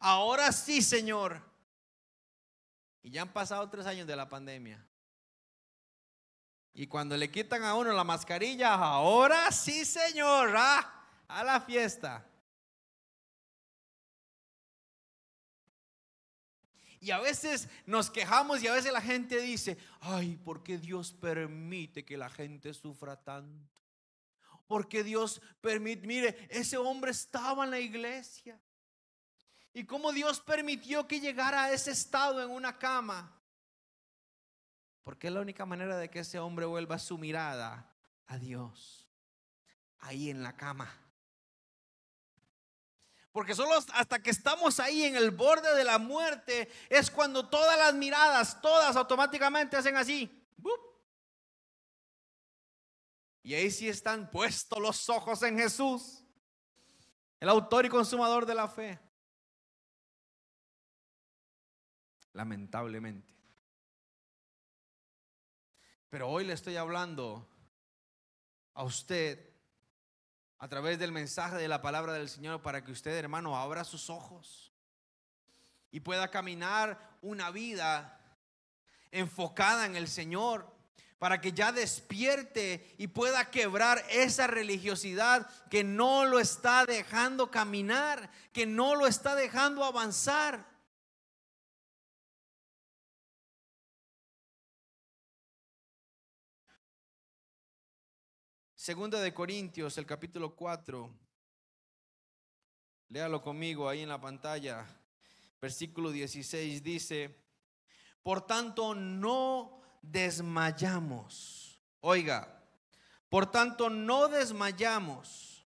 Ahora 0.00 0.50
sí, 0.50 0.82
Señor. 0.82 1.48
Y 3.00 3.10
ya 3.10 3.22
han 3.22 3.32
pasado 3.32 3.70
tres 3.70 3.86
años 3.86 4.08
de 4.08 4.16
la 4.16 4.28
pandemia. 4.28 4.84
Y 6.74 6.88
cuando 6.88 7.16
le 7.16 7.30
quitan 7.30 7.62
a 7.62 7.76
uno 7.76 7.92
la 7.92 8.02
mascarilla, 8.02 8.74
ahora 8.74 9.52
sí, 9.52 9.84
Señor, 9.84 10.54
ah, 10.56 11.06
a 11.28 11.44
la 11.44 11.60
fiesta. 11.60 12.27
Y 17.00 17.10
a 17.10 17.18
veces 17.20 17.68
nos 17.86 18.10
quejamos 18.10 18.62
y 18.62 18.66
a 18.66 18.72
veces 18.72 18.92
la 18.92 19.00
gente 19.00 19.40
dice, 19.40 19.78
ay, 20.00 20.36
¿por 20.36 20.62
qué 20.62 20.78
Dios 20.78 21.12
permite 21.12 22.04
que 22.04 22.16
la 22.16 22.28
gente 22.28 22.74
sufra 22.74 23.16
tanto? 23.16 23.80
Porque 24.66 25.04
Dios 25.04 25.40
permite, 25.60 26.06
mire, 26.06 26.46
ese 26.50 26.76
hombre 26.76 27.10
estaba 27.12 27.64
en 27.64 27.70
la 27.70 27.80
iglesia. 27.80 28.60
¿Y 29.72 29.84
cómo 29.84 30.12
Dios 30.12 30.40
permitió 30.40 31.06
que 31.06 31.20
llegara 31.20 31.64
a 31.64 31.72
ese 31.72 31.92
estado 31.92 32.42
en 32.42 32.50
una 32.50 32.78
cama? 32.78 33.40
Porque 35.04 35.28
es 35.28 35.32
la 35.32 35.40
única 35.40 35.64
manera 35.64 35.96
de 35.96 36.10
que 36.10 36.18
ese 36.18 36.38
hombre 36.38 36.66
vuelva 36.66 36.98
su 36.98 37.16
mirada 37.16 37.94
a 38.26 38.38
Dios. 38.38 39.08
Ahí 40.00 40.30
en 40.30 40.42
la 40.42 40.56
cama. 40.56 40.92
Porque 43.38 43.54
solo 43.54 43.70
hasta 43.92 44.20
que 44.20 44.30
estamos 44.30 44.80
ahí 44.80 45.04
en 45.04 45.14
el 45.14 45.30
borde 45.30 45.72
de 45.76 45.84
la 45.84 45.98
muerte 45.98 46.68
es 46.88 47.08
cuando 47.08 47.48
todas 47.48 47.78
las 47.78 47.94
miradas, 47.94 48.60
todas 48.60 48.96
automáticamente 48.96 49.76
hacen 49.76 49.96
así. 49.96 50.44
Y 53.44 53.54
ahí 53.54 53.70
sí 53.70 53.88
están 53.88 54.28
puestos 54.28 54.80
los 54.80 55.08
ojos 55.08 55.40
en 55.44 55.56
Jesús, 55.56 56.24
el 57.38 57.48
autor 57.48 57.86
y 57.86 57.88
consumador 57.88 58.44
de 58.44 58.56
la 58.56 58.66
fe. 58.66 58.98
Lamentablemente. 62.32 63.32
Pero 66.10 66.28
hoy 66.28 66.44
le 66.44 66.54
estoy 66.54 66.74
hablando 66.74 67.48
a 68.74 68.82
usted 68.82 69.47
a 70.58 70.68
través 70.68 70.98
del 70.98 71.12
mensaje 71.12 71.56
de 71.56 71.68
la 71.68 71.82
palabra 71.82 72.12
del 72.12 72.28
Señor 72.28 72.62
para 72.62 72.82
que 72.82 72.92
usted, 72.92 73.16
hermano, 73.16 73.56
abra 73.56 73.84
sus 73.84 74.10
ojos 74.10 74.72
y 75.90 76.00
pueda 76.00 76.30
caminar 76.30 77.16
una 77.22 77.50
vida 77.50 78.20
enfocada 79.10 79.86
en 79.86 79.96
el 79.96 80.08
Señor 80.08 80.76
para 81.18 81.40
que 81.40 81.52
ya 81.52 81.72
despierte 81.72 82.94
y 82.96 83.08
pueda 83.08 83.50
quebrar 83.50 84.04
esa 84.10 84.46
religiosidad 84.46 85.48
que 85.68 85.82
no 85.82 86.24
lo 86.24 86.38
está 86.38 86.86
dejando 86.86 87.50
caminar, 87.50 88.30
que 88.52 88.66
no 88.66 88.94
lo 88.94 89.06
está 89.06 89.34
dejando 89.34 89.84
avanzar. 89.84 90.64
Segunda 98.88 99.20
de 99.20 99.34
Corintios, 99.34 99.98
el 99.98 100.06
capítulo 100.06 100.56
4. 100.56 101.14
Léalo 103.10 103.42
conmigo 103.42 103.86
ahí 103.86 104.00
en 104.00 104.08
la 104.08 104.18
pantalla. 104.18 104.86
Versículo 105.60 106.10
16 106.10 106.82
dice, 106.82 107.38
por 108.22 108.46
tanto 108.46 108.94
no 108.94 109.82
desmayamos. 110.00 111.78
Oiga, 112.00 112.64
Por 113.28 113.50
tanto, 113.50 113.90
no 113.90 114.26
desmayamos. 114.28 115.66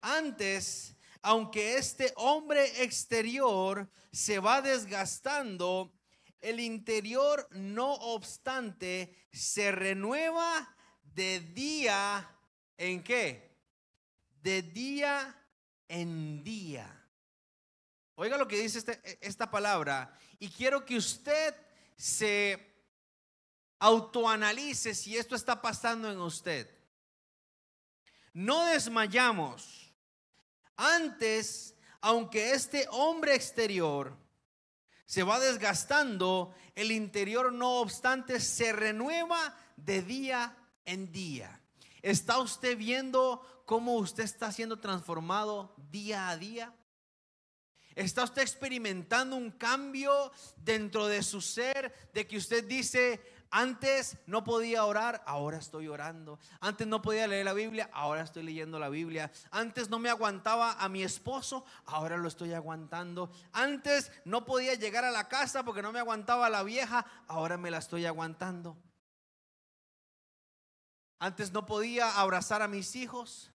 Antes, 0.00 0.96
aunque 1.20 1.76
este 1.76 2.14
hombre 2.16 2.82
exterior 2.82 3.90
se 4.10 4.38
va 4.38 4.62
desgastando, 4.62 5.92
el 6.40 6.60
interior, 6.60 7.46
no 7.50 7.92
obstante, 7.92 9.14
se 9.30 9.70
renueva 9.70 10.74
de 11.02 11.40
día 11.40 12.33
en 12.76 13.02
qué? 13.02 13.56
De 14.42 14.62
día 14.62 15.34
en 15.88 16.42
día. 16.42 17.04
Oiga 18.16 18.36
lo 18.36 18.46
que 18.46 18.60
dice 18.60 18.78
este, 18.78 19.18
esta 19.20 19.50
palabra. 19.50 20.16
Y 20.38 20.48
quiero 20.48 20.84
que 20.84 20.96
usted 20.96 21.54
se 21.96 22.74
autoanalice 23.78 24.94
si 24.94 25.16
esto 25.16 25.34
está 25.34 25.60
pasando 25.60 26.10
en 26.10 26.18
usted. 26.20 26.70
No 28.32 28.66
desmayamos. 28.66 29.92
Antes, 30.76 31.74
aunque 32.00 32.52
este 32.52 32.86
hombre 32.90 33.34
exterior 33.34 34.16
se 35.06 35.22
va 35.22 35.38
desgastando, 35.38 36.54
el 36.74 36.90
interior 36.90 37.52
no 37.52 37.80
obstante 37.80 38.40
se 38.40 38.72
renueva 38.72 39.56
de 39.76 40.02
día 40.02 40.56
en 40.84 41.12
día. 41.12 41.60
¿Está 42.04 42.38
usted 42.38 42.76
viendo 42.76 43.40
cómo 43.64 43.94
usted 43.94 44.24
está 44.24 44.52
siendo 44.52 44.78
transformado 44.78 45.74
día 45.90 46.28
a 46.28 46.36
día? 46.36 46.74
¿Está 47.94 48.24
usted 48.24 48.42
experimentando 48.42 49.36
un 49.36 49.50
cambio 49.50 50.30
dentro 50.58 51.06
de 51.06 51.22
su 51.22 51.40
ser 51.40 52.10
de 52.12 52.26
que 52.26 52.36
usted 52.36 52.62
dice, 52.68 53.22
antes 53.50 54.18
no 54.26 54.44
podía 54.44 54.84
orar, 54.84 55.22
ahora 55.24 55.56
estoy 55.56 55.88
orando. 55.88 56.38
Antes 56.60 56.86
no 56.86 57.00
podía 57.00 57.26
leer 57.26 57.46
la 57.46 57.54
Biblia, 57.54 57.88
ahora 57.94 58.20
estoy 58.20 58.42
leyendo 58.42 58.78
la 58.78 58.90
Biblia. 58.90 59.32
Antes 59.50 59.88
no 59.88 59.98
me 59.98 60.10
aguantaba 60.10 60.72
a 60.72 60.90
mi 60.90 61.02
esposo, 61.02 61.64
ahora 61.86 62.18
lo 62.18 62.28
estoy 62.28 62.52
aguantando. 62.52 63.30
Antes 63.54 64.12
no 64.26 64.44
podía 64.44 64.74
llegar 64.74 65.06
a 65.06 65.10
la 65.10 65.26
casa 65.28 65.64
porque 65.64 65.80
no 65.80 65.90
me 65.90 66.00
aguantaba 66.00 66.50
la 66.50 66.64
vieja, 66.64 67.06
ahora 67.28 67.56
me 67.56 67.70
la 67.70 67.78
estoy 67.78 68.04
aguantando. 68.04 68.76
Antes 71.24 71.52
no 71.52 71.64
podía 71.64 72.20
abrazar 72.20 72.60
a 72.60 72.68
mis 72.68 72.94
hijos, 72.96 73.50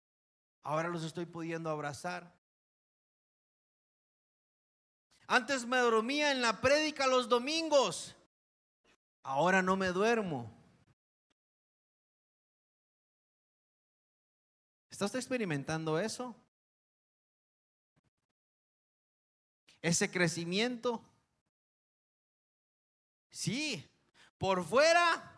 ahora 0.61 0.87
los 0.87 1.03
estoy 1.03 1.25
pudiendo 1.25 1.71
abrazar. 1.71 2.31
Antes 5.25 5.65
me 5.65 5.77
dormía 5.77 6.31
en 6.31 6.43
la 6.43 6.61
prédica 6.61 7.07
los 7.07 7.27
domingos. 7.27 8.15
Ahora 9.23 9.63
no 9.63 9.75
me 9.77 9.87
duermo. 9.87 10.55
¿Está 14.91 15.05
usted 15.05 15.17
experimentando 15.17 15.97
eso? 15.97 16.35
Ese 19.81 20.11
crecimiento. 20.11 21.03
Sí, 23.31 23.89
por 24.37 24.63
fuera, 24.63 25.34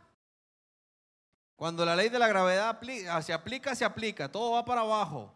cuando 1.57 1.83
la 1.83 1.97
ley 1.97 2.07
de 2.07 2.19
la 2.19 2.29
gravedad 2.29 2.79
se 3.21 3.33
aplica, 3.33 3.75
se 3.75 3.83
aplica, 3.83 4.31
todo 4.31 4.51
va 4.51 4.63
para 4.63 4.81
abajo. 4.81 5.33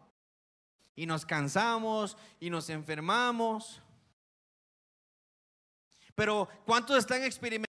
Y 0.94 1.04
nos 1.04 1.26
cansamos 1.26 2.16
y 2.40 2.48
nos 2.48 2.70
enfermamos. 2.70 3.82
Pero 6.14 6.48
¿cuántos 6.64 6.96
están 6.96 7.22
experimentando 7.22 7.72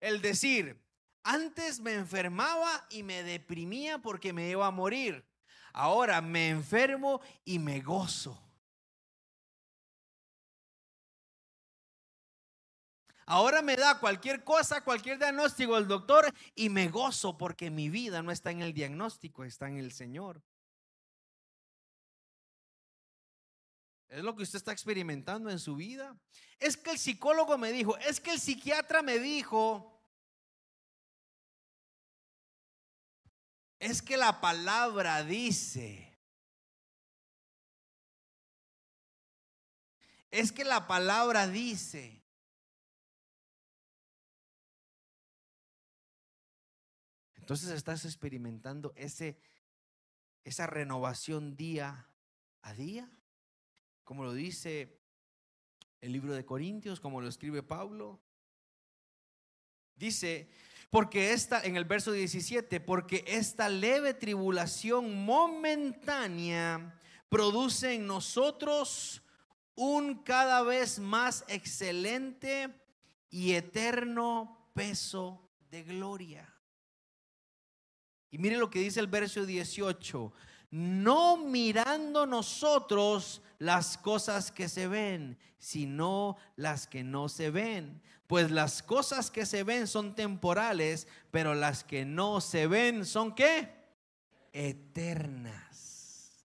el 0.00 0.22
decir, 0.22 0.80
antes 1.22 1.80
me 1.80 1.94
enfermaba 1.94 2.86
y 2.90 3.02
me 3.02 3.22
deprimía 3.22 3.98
porque 3.98 4.32
me 4.32 4.48
iba 4.48 4.66
a 4.66 4.70
morir. 4.70 5.24
Ahora 5.72 6.20
me 6.20 6.48
enfermo 6.48 7.20
y 7.44 7.58
me 7.58 7.80
gozo. 7.80 8.40
Ahora 13.32 13.62
me 13.62 13.76
da 13.76 14.00
cualquier 14.00 14.42
cosa, 14.42 14.82
cualquier 14.82 15.16
diagnóstico 15.16 15.78
el 15.78 15.86
doctor 15.86 16.34
y 16.56 16.68
me 16.68 16.88
gozo 16.88 17.38
porque 17.38 17.70
mi 17.70 17.88
vida 17.88 18.24
no 18.24 18.32
está 18.32 18.50
en 18.50 18.60
el 18.60 18.72
diagnóstico, 18.72 19.44
está 19.44 19.68
en 19.68 19.76
el 19.76 19.92
Señor. 19.92 20.42
Es 24.08 24.24
lo 24.24 24.34
que 24.34 24.42
usted 24.42 24.56
está 24.56 24.72
experimentando 24.72 25.48
en 25.48 25.60
su 25.60 25.76
vida. 25.76 26.18
Es 26.58 26.76
que 26.76 26.90
el 26.90 26.98
psicólogo 26.98 27.56
me 27.56 27.70
dijo, 27.70 27.96
es 27.98 28.18
que 28.18 28.32
el 28.32 28.40
psiquiatra 28.40 29.00
me 29.00 29.20
dijo, 29.20 30.02
es 33.78 34.02
que 34.02 34.16
la 34.16 34.40
palabra 34.40 35.22
dice, 35.22 36.18
es 40.32 40.50
que 40.50 40.64
la 40.64 40.88
palabra 40.88 41.46
dice, 41.46 42.19
entonces 47.50 47.70
estás 47.70 48.04
experimentando 48.04 48.92
ese, 48.94 49.36
esa 50.44 50.68
renovación 50.68 51.56
día 51.56 52.08
a 52.62 52.74
día 52.74 53.10
como 54.10 54.24
lo 54.24 54.34
dice 54.34 54.98
el 56.00 56.10
libro 56.12 56.34
de 56.34 56.44
Corintios, 56.44 56.98
como 56.98 57.20
lo 57.20 57.28
escribe 57.28 57.62
Pablo. 57.62 58.20
Dice, 59.94 60.50
porque 60.90 61.32
esta, 61.32 61.62
en 61.62 61.76
el 61.76 61.84
verso 61.84 62.10
17, 62.10 62.80
porque 62.80 63.22
esta 63.28 63.68
leve 63.68 64.12
tribulación 64.12 65.24
momentánea 65.24 66.98
produce 67.28 67.94
en 67.94 68.08
nosotros 68.08 69.22
un 69.76 70.24
cada 70.24 70.64
vez 70.64 70.98
más 70.98 71.44
excelente 71.46 72.74
y 73.30 73.52
eterno 73.52 74.72
peso 74.74 75.48
de 75.70 75.84
gloria. 75.84 76.52
Y 78.30 78.38
mire 78.38 78.56
lo 78.56 78.70
que 78.70 78.80
dice 78.80 79.00
el 79.00 79.08
verso 79.08 79.44
18, 79.44 80.32
no 80.70 81.36
mirando 81.36 82.26
nosotros 82.26 83.42
las 83.58 83.98
cosas 83.98 84.52
que 84.52 84.68
se 84.68 84.86
ven, 84.86 85.36
sino 85.58 86.36
las 86.56 86.86
que 86.86 87.02
no 87.02 87.28
se 87.28 87.50
ven. 87.50 88.00
Pues 88.26 88.50
las 88.50 88.82
cosas 88.82 89.30
que 89.30 89.44
se 89.44 89.64
ven 89.64 89.88
son 89.88 90.14
temporales, 90.14 91.08
pero 91.30 91.54
las 91.54 91.82
que 91.82 92.04
no 92.04 92.40
se 92.40 92.68
ven 92.68 93.04
son 93.04 93.34
qué? 93.34 93.74
Eternas. 94.52 96.46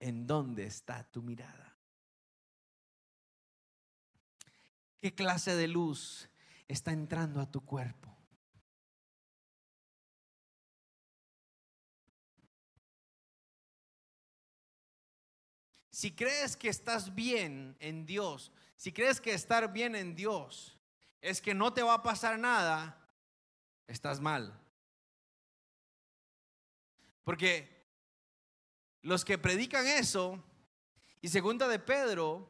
¿En 0.00 0.26
dónde 0.26 0.64
está 0.64 1.04
tu 1.04 1.22
mirada? 1.22 1.76
¿Qué 5.00 5.14
clase 5.14 5.54
de 5.54 5.68
luz 5.68 6.28
está 6.66 6.92
entrando 6.92 7.40
a 7.40 7.50
tu 7.50 7.60
cuerpo? 7.60 8.17
Si 15.98 16.12
crees 16.12 16.56
que 16.56 16.68
estás 16.68 17.12
bien 17.12 17.76
en 17.80 18.06
Dios, 18.06 18.52
si 18.76 18.92
crees 18.92 19.20
que 19.20 19.32
estar 19.32 19.72
bien 19.72 19.96
en 19.96 20.14
Dios 20.14 20.78
es 21.20 21.42
que 21.42 21.54
no 21.54 21.72
te 21.72 21.82
va 21.82 21.94
a 21.94 22.02
pasar 22.04 22.38
nada, 22.38 22.96
estás 23.88 24.20
mal. 24.20 24.56
Porque 27.24 27.84
los 29.02 29.24
que 29.24 29.38
predican 29.38 29.88
eso, 29.88 30.40
y 31.20 31.30
segunda 31.30 31.66
de 31.66 31.80
Pedro, 31.80 32.48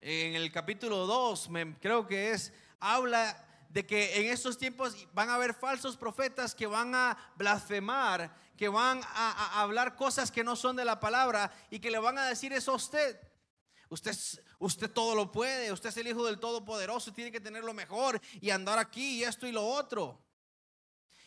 en 0.00 0.34
el 0.34 0.50
capítulo 0.50 1.06
2, 1.06 1.50
creo 1.80 2.04
que 2.04 2.32
es, 2.32 2.52
habla 2.80 3.53
de 3.74 3.84
que 3.84 4.20
en 4.20 4.32
estos 4.32 4.56
tiempos 4.56 5.06
van 5.12 5.28
a 5.28 5.34
haber 5.34 5.52
falsos 5.52 5.96
profetas 5.96 6.54
que 6.54 6.66
van 6.66 6.94
a 6.94 7.18
blasfemar 7.36 8.34
que 8.56 8.68
van 8.68 9.00
a, 9.02 9.60
hablar 9.60 9.96
cosas 9.96 10.30
que 10.30 10.44
no 10.44 10.54
son 10.54 10.76
de 10.76 10.84
la 10.84 11.00
palabra 11.00 11.52
y 11.70 11.80
que 11.80 11.90
le 11.90 11.98
van 11.98 12.18
a 12.18 12.26
decir 12.26 12.52
eso 12.52 12.70
a 12.70 12.76
usted. 12.76 13.18
Usted, 13.88 14.16
usted 14.60 14.90
todo 14.90 15.16
lo 15.16 15.30
puede, 15.30 15.72
usted 15.72 15.88
es 15.88 15.96
el 15.96 16.06
Hijo 16.06 16.24
del 16.24 16.38
Todopoderoso, 16.38 17.12
tiene 17.12 17.32
que 17.32 17.40
tener 17.40 17.64
lo 17.64 17.74
mejor 17.74 18.20
y 18.40 18.50
andar 18.50 18.78
aquí 18.78 19.18
y 19.18 19.24
esto 19.24 19.46
y 19.46 19.52
lo 19.52 19.66
otro. 19.66 20.24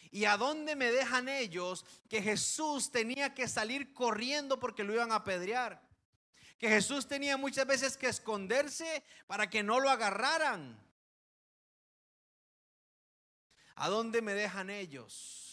¿Y 0.09 0.23
a 0.23 0.37
dónde 0.37 0.77
me 0.77 0.89
dejan 0.89 1.27
ellos 1.27 1.85
que 2.09 2.21
Jesús 2.21 2.91
tenía 2.91 3.33
que 3.33 3.49
salir 3.49 3.93
corriendo 3.93 4.57
porque 4.57 4.85
lo 4.85 4.93
iban 4.93 5.11
a 5.11 5.15
apedrear? 5.15 5.85
Que 6.57 6.69
Jesús 6.69 7.07
tenía 7.07 7.35
muchas 7.35 7.67
veces 7.67 7.97
que 7.97 8.07
esconderse 8.07 9.03
para 9.27 9.49
que 9.49 9.63
no 9.63 9.81
lo 9.81 9.89
agarraran. 9.89 10.86
¿A 13.77 13.89
dónde 13.89 14.21
me 14.21 14.33
dejan 14.33 14.69
ellos? 14.69 15.47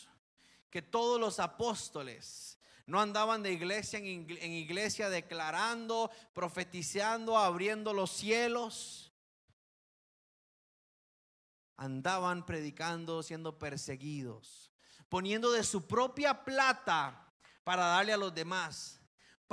que 0.74 0.82
todos 0.82 1.20
los 1.20 1.38
apóstoles 1.38 2.58
no 2.84 3.00
andaban 3.00 3.44
de 3.44 3.52
iglesia 3.52 4.00
en, 4.00 4.28
iglesia 4.28 5.08
declarando, 5.08 6.10
profetizando, 6.32 7.38
abriendo 7.38 7.92
los 7.92 8.10
cielos. 8.10 9.12
Andaban 11.76 12.44
predicando, 12.44 13.22
siendo 13.22 13.56
perseguidos. 13.56 14.72
poniendo 15.08 15.52
de 15.52 15.62
su 15.62 15.86
propia 15.86 16.44
plata 16.44 17.32
para 17.62 17.86
darle 17.86 18.14
a 18.14 18.16
los 18.16 18.34
demás. 18.34 19.00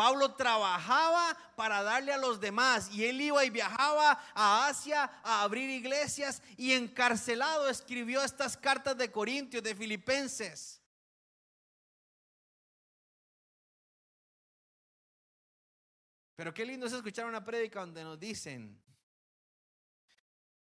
Pablo 0.02 0.34
trabajaba 0.34 1.38
para 1.56 1.84
darle 1.84 2.12
a 2.12 2.18
los 2.18 2.40
demás 2.40 2.90
y 2.92 3.06
él 3.06 3.22
iba 3.22 3.46
y 3.46 3.52
viajaba 3.52 4.20
a 4.34 4.66
Asia 4.66 5.04
a 5.22 5.44
abrir 5.44 5.70
iglesias 5.70 6.42
y 6.58 6.72
encarcelado 6.72 7.70
escribió 7.70 8.24
estas 8.24 8.58
cartas 8.58 8.98
de 8.98 9.12
Corintios, 9.12 9.62
de 9.62 9.76
Filipenses. 9.76 10.82
Pero 16.36 16.52
qué 16.52 16.66
lindo 16.66 16.88
es 16.88 16.94
escuchar 16.94 17.28
una 17.28 17.46
prédica 17.46 17.82
donde 17.82 18.04
nos 18.04 18.20
dicen, 18.20 18.82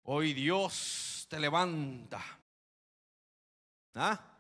hoy 0.03 0.34
Dios 0.34 1.26
te 1.28 1.39
levanta. 1.39 2.23
¿Ah? 3.95 4.34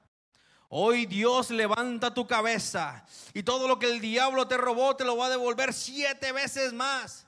Hoy 0.69 1.05
Dios 1.05 1.51
levanta 1.51 2.13
tu 2.13 2.25
cabeza 2.25 3.05
y 3.33 3.43
todo 3.43 3.67
lo 3.67 3.77
que 3.77 3.85
el 3.91 4.01
diablo 4.01 4.47
te 4.47 4.57
robó 4.57 4.95
te 4.95 5.05
lo 5.05 5.15
va 5.15 5.27
a 5.27 5.29
devolver 5.29 5.73
siete 5.73 6.31
veces 6.31 6.73
más. 6.73 7.27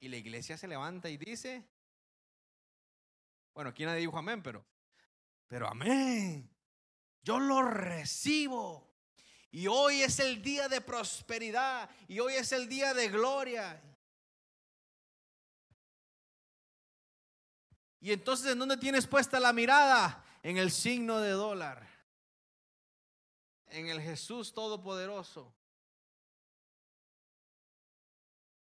Y 0.00 0.08
la 0.08 0.16
iglesia 0.16 0.56
se 0.56 0.68
levanta 0.68 1.08
y 1.08 1.16
dice, 1.16 1.64
bueno, 3.54 3.70
aquí 3.70 3.84
nadie 3.84 4.00
dijo 4.00 4.18
amén, 4.18 4.42
pero, 4.42 4.64
pero 5.46 5.68
amén. 5.68 6.50
Yo 7.22 7.38
lo 7.38 7.62
recibo. 7.62 8.88
Y 9.50 9.66
hoy 9.66 10.02
es 10.02 10.18
el 10.18 10.42
día 10.42 10.68
de 10.68 10.80
prosperidad 10.80 11.88
y 12.06 12.18
hoy 12.20 12.34
es 12.34 12.52
el 12.52 12.68
día 12.68 12.94
de 12.94 13.08
gloria. 13.08 13.82
Y 18.00 18.12
entonces, 18.12 18.52
¿en 18.52 18.58
dónde 18.58 18.76
tienes 18.76 19.06
puesta 19.06 19.40
la 19.40 19.52
mirada? 19.52 20.24
En 20.42 20.56
el 20.56 20.70
signo 20.70 21.18
de 21.20 21.30
dólar 21.30 21.97
en 23.70 23.88
el 23.88 24.00
Jesús 24.00 24.52
Todopoderoso. 24.52 25.54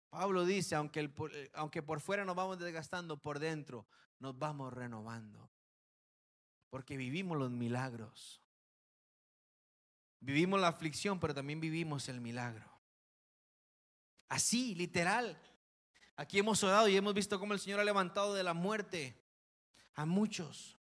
Pablo 0.09 0.45
dice, 0.45 0.75
aunque, 0.75 1.11
eh, 1.33 1.51
aunque 1.53 1.83
por 1.83 1.99
fuera 1.99 2.25
nos 2.25 2.35
vamos 2.35 2.57
desgastando, 2.59 3.17
por 3.17 3.39
dentro 3.39 3.85
nos 4.19 4.37
vamos 4.37 4.73
renovando. 4.73 5.49
Porque 6.69 6.97
vivimos 6.97 7.37
los 7.37 7.51
milagros. 7.51 8.41
Vivimos 10.19 10.59
la 10.59 10.69
aflicción, 10.69 11.19
pero 11.19 11.33
también 11.33 11.59
vivimos 11.59 12.09
el 12.09 12.19
milagro. 12.19 12.65
Así, 14.29 14.75
literal. 14.75 15.39
Aquí 16.15 16.39
hemos 16.39 16.63
orado 16.63 16.87
y 16.87 16.97
hemos 16.97 17.13
visto 17.13 17.39
cómo 17.39 17.53
el 17.53 17.59
Señor 17.59 17.79
ha 17.79 17.85
levantado 17.85 18.33
de 18.33 18.43
la 18.43 18.53
muerte 18.53 19.21
a 19.93 20.05
muchos. 20.05 20.77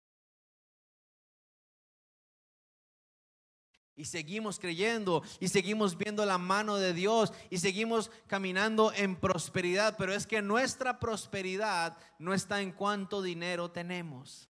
Y 3.97 4.07
seguimos 4.07 4.59
creyendo 4.59 5.22
y 5.38 5.49
seguimos 5.49 5.97
viendo 5.97 6.26
la 6.26 6.36
mano 6.36 6.76
de 6.76 6.92
Dios 6.92 7.32
y 7.49 7.59
seguimos 7.59 8.11
caminando 8.26 8.92
en 8.92 9.14
prosperidad. 9.14 9.97
Pero 9.97 10.12
es 10.12 10.26
que 10.26 10.42
nuestra 10.42 10.99
prosperidad 10.99 11.97
no 12.18 12.34
está 12.34 12.61
en 12.61 12.72
cuánto 12.72 13.22
dinero 13.22 13.70
tenemos. 13.70 14.49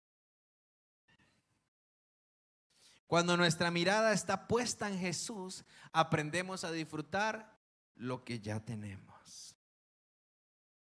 Cuando 3.06 3.38
nuestra 3.38 3.72
mirada 3.72 4.12
está 4.12 4.48
puesta 4.48 4.90
en 4.90 5.00
Jesús, 5.00 5.64
aprendemos 5.94 6.64
a 6.64 6.72
disfrutar 6.72 7.58
lo 7.96 8.24
que 8.24 8.40
ya 8.40 8.60
tenemos. 8.60 9.56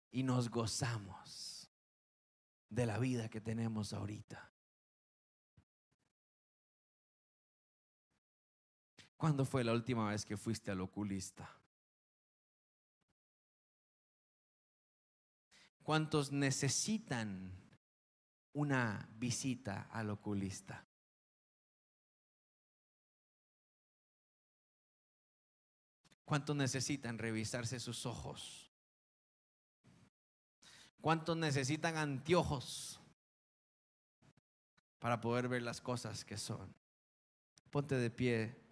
Y 0.09 0.23
nos 0.23 0.49
gozamos 0.49 1.69
de 2.69 2.85
la 2.85 2.97
vida 2.97 3.29
que 3.29 3.41
tenemos 3.41 3.93
ahorita. 3.93 4.52
¿Cuándo 9.23 9.45
fue 9.45 9.63
la 9.63 9.71
última 9.71 10.09
vez 10.09 10.25
que 10.25 10.35
fuiste 10.35 10.69
al 10.69 10.81
oculista? 10.81 11.49
¿Cuántos 15.81 16.33
necesitan 16.33 17.49
una 18.51 19.07
visita 19.15 19.87
al 19.93 20.09
oculista? 20.09 20.85
¿Cuántos 26.25 26.57
necesitan 26.57 27.17
revisarse 27.17 27.79
sus 27.79 28.05
ojos? 28.05 28.73
¿Cuántos 30.99 31.37
necesitan 31.37 31.95
anteojos 31.95 32.99
para 34.99 35.21
poder 35.21 35.47
ver 35.47 35.61
las 35.61 35.79
cosas 35.79 36.25
que 36.25 36.35
son? 36.35 36.75
Ponte 37.71 37.95
de 37.95 38.09
pie. 38.09 38.62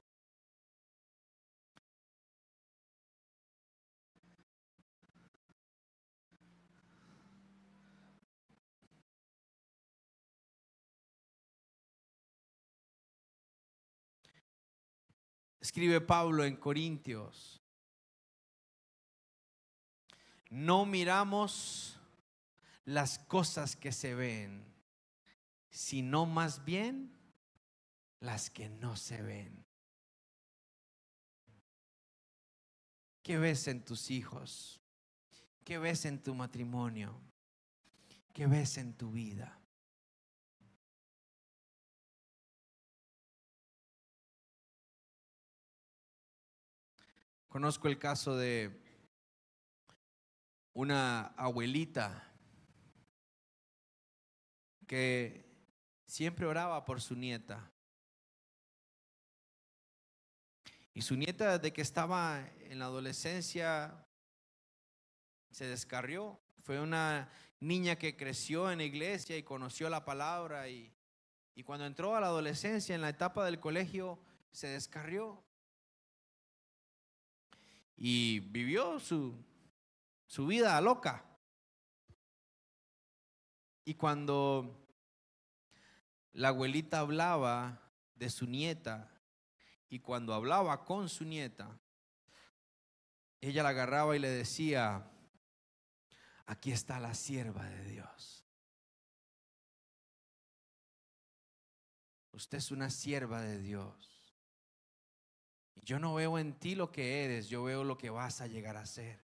Escribe 15.62 16.02
Pablo 16.02 16.44
en 16.44 16.58
Corintios. 16.58 17.62
No 20.50 20.86
miramos 20.86 21.98
las 22.84 23.20
cosas 23.20 23.78
que 23.78 23.92
se 23.94 24.16
ven, 24.16 24.66
sino 25.70 26.26
más 26.26 26.66
bien 26.66 27.14
las 28.20 28.50
que 28.50 28.68
no 28.68 28.98
se 28.98 29.22
ven. 29.22 29.64
¿Qué 33.24 33.38
ves 33.38 33.68
en 33.68 33.86
tus 33.86 34.10
hijos? 34.12 34.82
¿Qué 35.64 35.78
ves 35.78 36.06
en 36.06 36.22
tu 36.22 36.34
matrimonio? 36.34 37.16
¿Qué 38.34 38.48
ves 38.48 38.78
en 38.78 38.94
tu 38.94 39.12
vida? 39.12 39.61
Conozco 47.52 47.90
el 47.90 48.00
caso 48.00 48.38
de 48.38 48.72
una 50.72 51.34
abuelita 51.36 52.34
que 54.88 55.44
siempre 56.06 56.46
oraba 56.46 56.86
por 56.86 57.02
su 57.02 57.14
nieta. 57.14 57.70
Y 60.94 61.02
su 61.02 61.18
nieta 61.18 61.58
desde 61.58 61.74
que 61.74 61.82
estaba 61.82 62.40
en 62.70 62.80
la 62.80 62.86
adolescencia 62.86 64.08
se 65.50 65.66
descarrió. 65.66 66.40
Fue 66.64 66.80
una 66.80 67.30
niña 67.60 67.98
que 67.98 68.16
creció 68.16 68.72
en 68.72 68.78
la 68.78 68.86
iglesia 68.86 69.36
y 69.36 69.44
conoció 69.44 69.90
la 69.90 70.06
palabra 70.06 70.70
y, 70.70 70.90
y 71.54 71.64
cuando 71.64 71.86
entró 71.86 72.16
a 72.16 72.22
la 72.22 72.28
adolescencia 72.28 72.96
en 72.96 73.02
la 73.02 73.10
etapa 73.10 73.44
del 73.44 73.60
colegio 73.60 74.22
se 74.54 74.68
descarrió 74.68 75.44
y 78.04 78.40
vivió 78.40 79.00
su, 79.00 79.46
su 80.26 80.48
vida 80.48 80.82
loca. 80.82 81.24
Y 83.86 83.94
cuando 83.94 84.88
la 86.34 86.48
abuelita 86.48 86.98
hablaba 86.98 87.80
de 88.16 88.32
su 88.32 88.48
nieta 88.48 89.08
y 89.88 90.00
cuando 90.00 90.34
hablaba 90.34 90.84
con 90.84 91.10
su 91.10 91.26
nieta, 91.26 91.80
ella 93.40 93.62
la 93.62 93.70
agarraba 93.70 94.16
y 94.16 94.20
le 94.20 94.30
decía, 94.32 95.08
aquí 96.48 96.72
está 96.72 97.00
la 97.00 97.14
sierva 97.14 97.66
de 97.66 97.86
Dios. 97.86 98.44
Usted 102.32 102.58
es 102.58 102.72
una 102.72 102.90
sierva 102.90 103.42
de 103.42 103.60
Dios. 103.60 104.11
Yo 105.76 106.00
no 106.00 106.14
veo 106.14 106.38
en 106.38 106.54
ti 106.54 106.76
lo 106.76 106.92
que 106.92 107.26
eres, 107.26 107.50
yo 107.50 107.64
veo 107.64 107.84
lo 107.84 107.98
que 107.98 108.10
vas 108.10 108.42
a 108.42 108.48
llegar 108.48 108.78
a 108.78 108.86
ser. 108.86 109.20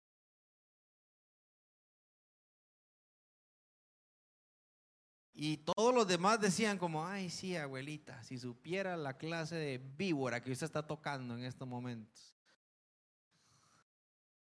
Y 5.37 5.57
todos 5.59 5.93
los 5.93 6.07
demás 6.07 6.41
decían 6.41 6.79
como, 6.79 7.05
ay, 7.05 7.29
sí, 7.29 7.57
abuelita, 7.57 8.23
si 8.23 8.39
supiera 8.39 8.97
la 8.97 9.19
clase 9.19 9.57
de 9.57 9.79
víbora 9.79 10.41
que 10.41 10.53
usted 10.53 10.67
está 10.67 10.87
tocando 10.87 11.37
en 11.37 11.45
estos 11.45 11.67
momentos. 11.67 12.33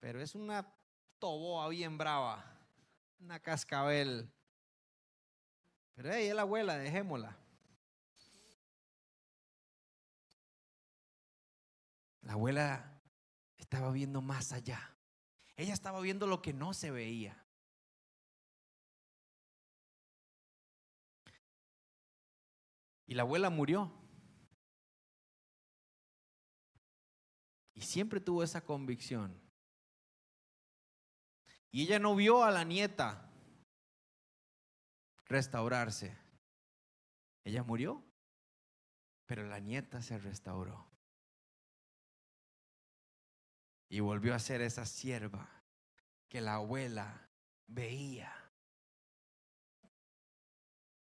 Pero 0.01 0.21
es 0.21 0.35
una 0.35 0.67
toboa 1.21 1.69
bien 1.69 1.97
brava, 1.97 2.45
una 3.21 3.39
cascabel. 3.39 4.29
Pero 5.95 6.13
ella 6.13 6.29
es 6.31 6.35
la 6.35 6.43
abuela, 6.43 6.77
dejémosla. 6.77 7.44
La 12.25 12.33
abuela 12.33 13.01
estaba 13.59 13.91
viendo 13.93 14.21
más 14.23 14.53
allá. 14.53 14.97
Ella 15.57 15.75
estaba 15.75 16.01
viendo 16.01 16.27
lo 16.27 16.43
que 16.43 16.53
no 16.53 16.75
se 16.75 16.91
veía. 16.91 17.47
Y 23.07 23.15
la 23.15 23.23
abuela 23.23 23.51
murió. 23.51 23.93
Y 27.75 27.83
siempre 27.83 28.21
tuvo 28.21 28.43
esa 28.43 28.65
convicción. 28.65 29.41
Y 31.71 31.83
ella 31.83 31.99
no 31.99 32.15
vio 32.17 32.43
a 32.43 32.51
la 32.51 32.65
nieta 32.65 33.31
restaurarse. 35.27 36.17
Ella 37.45 37.63
murió, 37.63 38.03
pero 39.27 39.47
la 39.47 39.59
nieta 39.59 40.01
se 40.01 40.17
restauró. 40.17 40.94
Y 43.95 44.01
volvió 44.01 44.35
a 44.35 44.41
ser 44.41 44.61
esa 44.61 44.87
sierva 44.87 45.49
que 46.29 46.41
la 46.41 46.55
abuela 46.55 47.31
veía. 47.69 48.35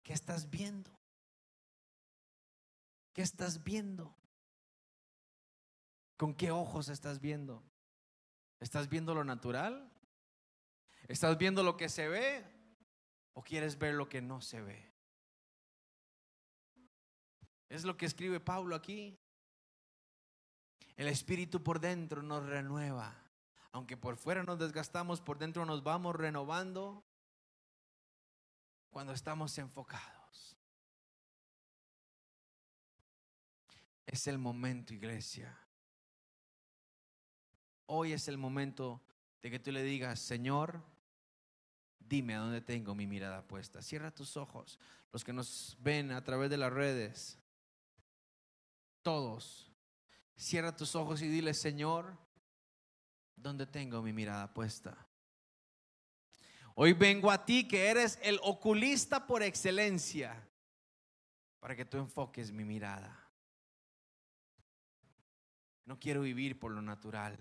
¿Qué 0.04 0.14
estás 0.14 0.50
viendo? 0.50 0.98
¿Qué 3.12 3.24
estás 3.24 3.62
viendo? 3.62 4.16
¿Con 6.16 6.34
qué 6.34 6.50
ojos 6.52 6.88
estás 6.88 7.20
viendo? 7.20 7.62
¿Estás 8.62 8.88
viendo 8.88 9.14
lo 9.14 9.26
natural? 9.26 9.92
¿Estás 11.10 11.38
viendo 11.38 11.64
lo 11.64 11.76
que 11.76 11.90
se 11.90 12.08
ve? 12.08 12.46
¿O 13.34 13.44
quieres 13.44 13.78
ver 13.78 13.96
lo 13.96 14.08
que 14.08 14.22
no 14.22 14.40
se 14.40 14.62
ve? 14.62 14.94
Es 17.68 17.84
lo 17.84 17.98
que 17.98 18.06
escribe 18.06 18.40
Pablo 18.40 18.78
aquí. 18.78 19.20
El 20.98 21.08
espíritu 21.08 21.64
por 21.64 21.80
dentro 21.80 22.24
nos 22.24 22.44
renueva. 22.46 23.16
Aunque 23.72 23.96
por 23.96 24.18
fuera 24.18 24.44
nos 24.44 24.58
desgastamos, 24.58 25.22
por 25.22 25.38
dentro 25.38 25.66
nos 25.66 25.84
vamos 25.84 26.16
renovando 26.16 27.04
cuando 28.90 29.14
estamos 29.14 29.56
enfocados. 29.60 30.58
Es 34.08 34.26
el 34.26 34.40
momento, 34.40 34.94
iglesia. 34.94 35.56
Hoy 37.86 38.14
es 38.14 38.28
el 38.28 38.38
momento 38.38 39.02
de 39.44 39.52
que 39.52 39.60
tú 39.60 39.72
le 39.72 39.84
digas, 39.84 40.20
Señor, 40.20 40.82
dime 42.00 42.36
a 42.36 42.40
dónde 42.40 42.62
tengo 42.62 42.96
mi 42.96 43.06
mirada 43.06 43.46
puesta. 43.46 43.84
Cierra 43.84 44.10
tus 44.10 44.36
ojos. 44.36 44.80
Los 45.12 45.24
que 45.24 45.34
nos 45.34 45.78
ven 45.80 46.12
a 46.12 46.24
través 46.24 46.50
de 46.50 46.58
las 46.58 46.74
redes, 46.74 47.38
todos, 49.04 49.67
cierra 50.38 50.76
tus 50.76 50.96
ojos 50.96 51.22
y 51.22 51.28
dile, 51.28 51.54
Señor, 51.54 52.18
¿dónde 53.36 53.66
tengo 53.66 54.02
mi 54.02 54.14
mirada 54.14 54.54
puesta? 54.54 55.08
Hoy 56.76 56.94
vengo 56.94 57.32
a 57.32 57.44
ti 57.44 57.68
que 57.68 57.88
eres 57.88 58.20
el 58.22 58.40
oculista 58.44 59.26
por 59.26 59.42
excelencia 59.42 60.48
para 61.60 61.76
que 61.76 61.86
tú 61.86 61.98
enfoques 61.98 62.52
mi 62.52 62.64
mirada. 62.64 63.28
No 65.86 66.00
quiero 66.00 66.22
vivir 66.22 66.60
por 66.60 66.72
lo 66.72 66.82
natural. 66.82 67.38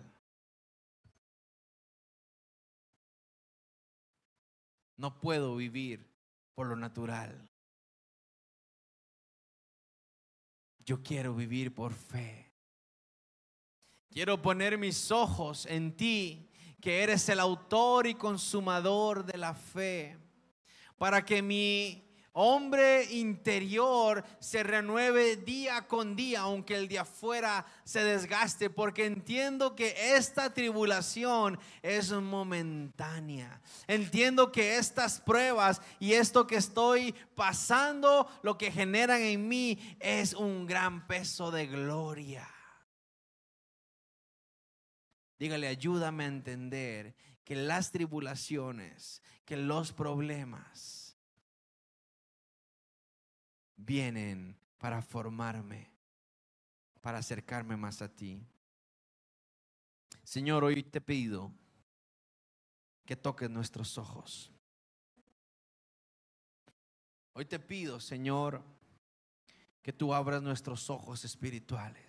No 4.97 5.21
puedo 5.21 5.55
vivir 5.57 6.11
por 6.55 6.69
lo 6.69 6.77
natural. 6.77 7.47
Yo 10.79 11.03
quiero 11.03 11.35
vivir 11.35 11.75
por 11.75 11.93
fe. 11.93 12.46
Quiero 14.17 14.41
poner 14.41 14.79
mis 14.79 15.11
ojos 15.11 15.67
en 15.67 15.95
ti, 15.95 16.49
que 16.81 17.03
eres 17.03 17.29
el 17.29 17.39
autor 17.39 18.07
y 18.07 18.15
consumador 18.15 19.27
de 19.27 19.37
la 19.37 19.53
fe, 19.53 20.17
para 20.97 21.23
que 21.23 21.43
mi 21.43 22.03
hombre 22.33 23.13
interior 23.13 24.25
se 24.41 24.63
renueve 24.63 25.37
día 25.37 25.87
con 25.87 26.17
día, 26.17 26.41
aunque 26.41 26.77
el 26.77 26.89
de 26.89 27.01
afuera 27.01 27.67
se 27.85 28.03
desgaste, 28.05 28.71
porque 28.71 29.05
entiendo 29.05 29.77
que 29.77 29.95
esta 30.17 30.55
tribulación 30.55 31.59
es 31.83 32.11
momentánea. 32.11 33.61
Entiendo 33.87 34.51
que 34.51 34.79
estas 34.79 35.21
pruebas 35.21 35.83
y 36.01 36.15
esto 36.15 36.47
que 36.47 36.57
estoy 36.57 37.15
pasando, 37.35 38.27
lo 38.41 38.57
que 38.57 38.73
generan 38.73 39.21
en 39.21 39.47
mí 39.47 39.79
es 40.01 40.33
un 40.33 40.65
gran 40.65 41.07
peso 41.07 41.51
de 41.51 41.67
gloria. 41.67 42.49
Dígale, 45.39 45.69
ayúdame 45.69 46.25
a 46.25 46.29
entender 46.29 47.15
que 47.45 47.55
las 47.55 47.93
tribulaciones, 47.93 49.23
que 49.45 49.57
los 49.57 49.93
problemas, 49.93 51.17
vienen 53.77 54.59
para 54.79 55.03
formarme, 55.03 55.91
para 57.01 57.19
acercarme 57.19 57.77
más 57.77 58.03
a 58.03 58.09
ti. 58.09 58.43
Señor, 60.25 60.65
hoy 60.65 60.83
te 60.83 61.01
pido 61.01 61.53
que 63.05 63.17
toques 63.17 63.49
nuestros 63.49 63.97
ojos. 63.99 64.51
Hoy 67.33 67.45
te 67.45 67.59
pido, 67.59 68.01
Señor, 68.01 68.63
que 69.83 69.93
tú 69.93 70.13
abras 70.13 70.43
nuestros 70.43 70.91
ojos 70.91 71.25
espirituales. 71.25 72.06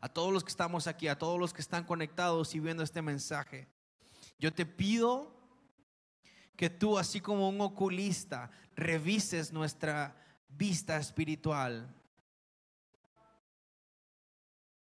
A 0.00 0.08
todos 0.08 0.32
los 0.32 0.44
que 0.44 0.50
estamos 0.50 0.86
aquí, 0.86 1.08
a 1.08 1.18
todos 1.18 1.38
los 1.38 1.52
que 1.52 1.60
están 1.60 1.84
conectados 1.84 2.54
y 2.54 2.60
viendo 2.60 2.82
este 2.82 3.02
mensaje, 3.02 3.68
yo 4.38 4.52
te 4.52 4.64
pido 4.64 5.36
que 6.56 6.70
tú, 6.70 6.98
así 6.98 7.20
como 7.20 7.48
un 7.48 7.60
oculista, 7.60 8.50
revises 8.74 9.52
nuestra 9.52 10.16
vista 10.48 10.96
espiritual 10.96 11.94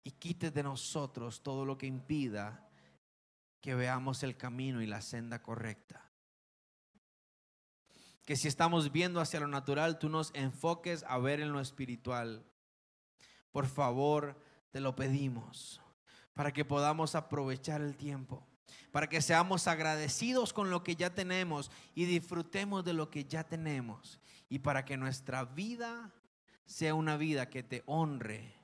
y 0.05 0.11
quite 0.13 0.51
de 0.51 0.63
nosotros 0.63 1.43
todo 1.43 1.65
lo 1.65 1.79
que 1.79 1.87
impida 1.87 2.69
que 3.61 3.75
veamos 3.75 4.25
el 4.25 4.37
camino 4.37 4.83
y 4.83 4.87
la 4.87 5.01
senda 5.01 5.41
correcta. 5.41 6.11
Que 8.25 8.37
si 8.37 8.49
estamos 8.49 8.91
viendo 8.91 9.21
hacia 9.21 9.41
lo 9.41 9.47
natural, 9.47 9.99
tú 9.99 10.09
nos 10.09 10.33
enfoques 10.35 11.05
a 11.05 11.19
ver 11.19 11.41
en 11.41 11.53
lo 11.53 11.61
espiritual. 11.61 12.45
Por 13.53 13.67
favor, 13.67 14.37
te 14.73 14.81
lo 14.81 14.97
pedimos, 14.97 15.81
para 16.35 16.53
que 16.53 16.65
podamos 16.65 17.15
aprovechar 17.15 17.83
el 17.83 17.97
tiempo, 17.97 18.45
para 18.91 19.09
que 19.09 19.21
seamos 19.23 19.69
agradecidos 19.69 20.53
con 20.53 20.71
lo 20.71 20.83
que 20.83 20.97
ya 20.97 21.15
tenemos 21.15 21.71
y 21.95 22.07
disfrutemos 22.07 22.85
de 22.85 22.95
lo 22.95 23.11
que 23.11 23.25
ya 23.25 23.45
tenemos 23.45 24.19
y 24.49 24.59
para 24.59 24.85
que 24.85 24.97
nuestra 24.97 25.45
vida 25.45 26.11
sea 26.65 26.95
una 26.95 27.17
vida 27.17 27.49
que 27.51 27.63
te 27.63 27.83
honre, 27.87 28.55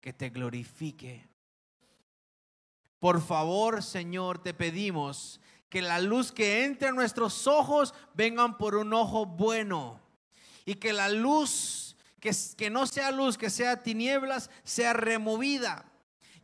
que 0.00 0.12
te 0.12 0.30
glorifique. 0.30 1.28
Por 2.98 3.20
favor, 3.20 3.82
Señor, 3.82 4.42
te 4.42 4.54
pedimos 4.54 5.40
que 5.68 5.82
la 5.82 6.00
luz 6.00 6.32
que 6.32 6.64
entre 6.64 6.88
a 6.88 6.92
nuestros 6.92 7.46
ojos 7.46 7.94
vengan 8.14 8.56
por 8.56 8.74
un 8.74 8.94
ojo 8.94 9.26
bueno 9.26 10.00
y 10.64 10.76
que 10.76 10.92
la 10.92 11.08
luz, 11.08 11.91
que, 12.22 12.30
que 12.56 12.70
no 12.70 12.86
sea 12.86 13.10
luz, 13.10 13.36
que 13.36 13.50
sea 13.50 13.82
tinieblas, 13.82 14.48
sea 14.62 14.92
removida. 14.92 15.84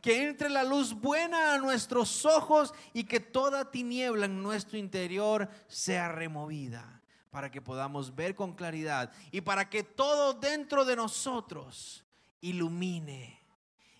Que 0.01 0.27
entre 0.27 0.49
la 0.49 0.65
luz 0.65 0.93
buena 0.93 1.53
a 1.53 1.57
nuestros 1.57 2.25
ojos 2.25 2.73
y 2.93 3.05
que 3.05 3.21
toda 3.21 3.71
tiniebla 3.71 4.25
en 4.25 4.43
nuestro 4.43 4.77
interior 4.77 5.49
sea 5.69 6.09
removida 6.09 7.01
para 7.29 7.49
que 7.49 7.61
podamos 7.61 8.13
ver 8.13 8.35
con 8.35 8.55
claridad 8.55 9.11
y 9.31 9.41
para 9.41 9.69
que 9.69 9.83
todo 9.83 10.33
dentro 10.33 10.83
de 10.83 10.97
nosotros 10.97 12.05
ilumine, 12.41 13.39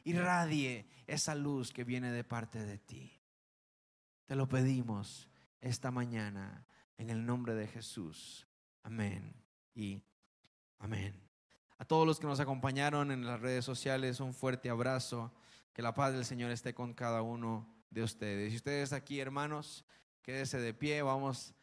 irradie 0.03 0.85
esa 1.07 1.33
luz 1.33 1.71
que 1.71 1.85
viene 1.85 2.11
de 2.11 2.23
parte 2.25 2.59
de 2.59 2.77
ti. 2.77 3.21
Te 4.25 4.35
lo 4.35 4.49
pedimos 4.49 5.29
esta 5.61 5.91
mañana 5.91 6.65
en 6.97 7.09
el 7.09 7.25
nombre 7.25 7.53
de 7.53 7.67
Jesús. 7.67 8.47
Amén 8.83 9.33
y 9.75 10.01
amén. 10.79 11.28
A 11.79 11.85
todos 11.85 12.05
los 12.05 12.19
que 12.19 12.27
nos 12.27 12.41
acompañaron 12.41 13.09
en 13.09 13.25
las 13.25 13.39
redes 13.39 13.63
sociales, 13.63 14.19
un 14.19 14.33
fuerte 14.33 14.69
abrazo. 14.69 15.31
Que 15.73 15.81
la 15.81 15.93
paz 15.93 16.11
del 16.11 16.25
Señor 16.25 16.51
esté 16.51 16.73
con 16.73 16.93
cada 16.93 17.21
uno 17.21 17.65
de 17.89 18.03
ustedes. 18.03 18.51
Y 18.51 18.57
ustedes 18.57 18.91
aquí, 18.91 19.21
hermanos, 19.21 19.85
quédese 20.21 20.59
de 20.59 20.73
pie. 20.73 21.01
Vamos 21.01 21.53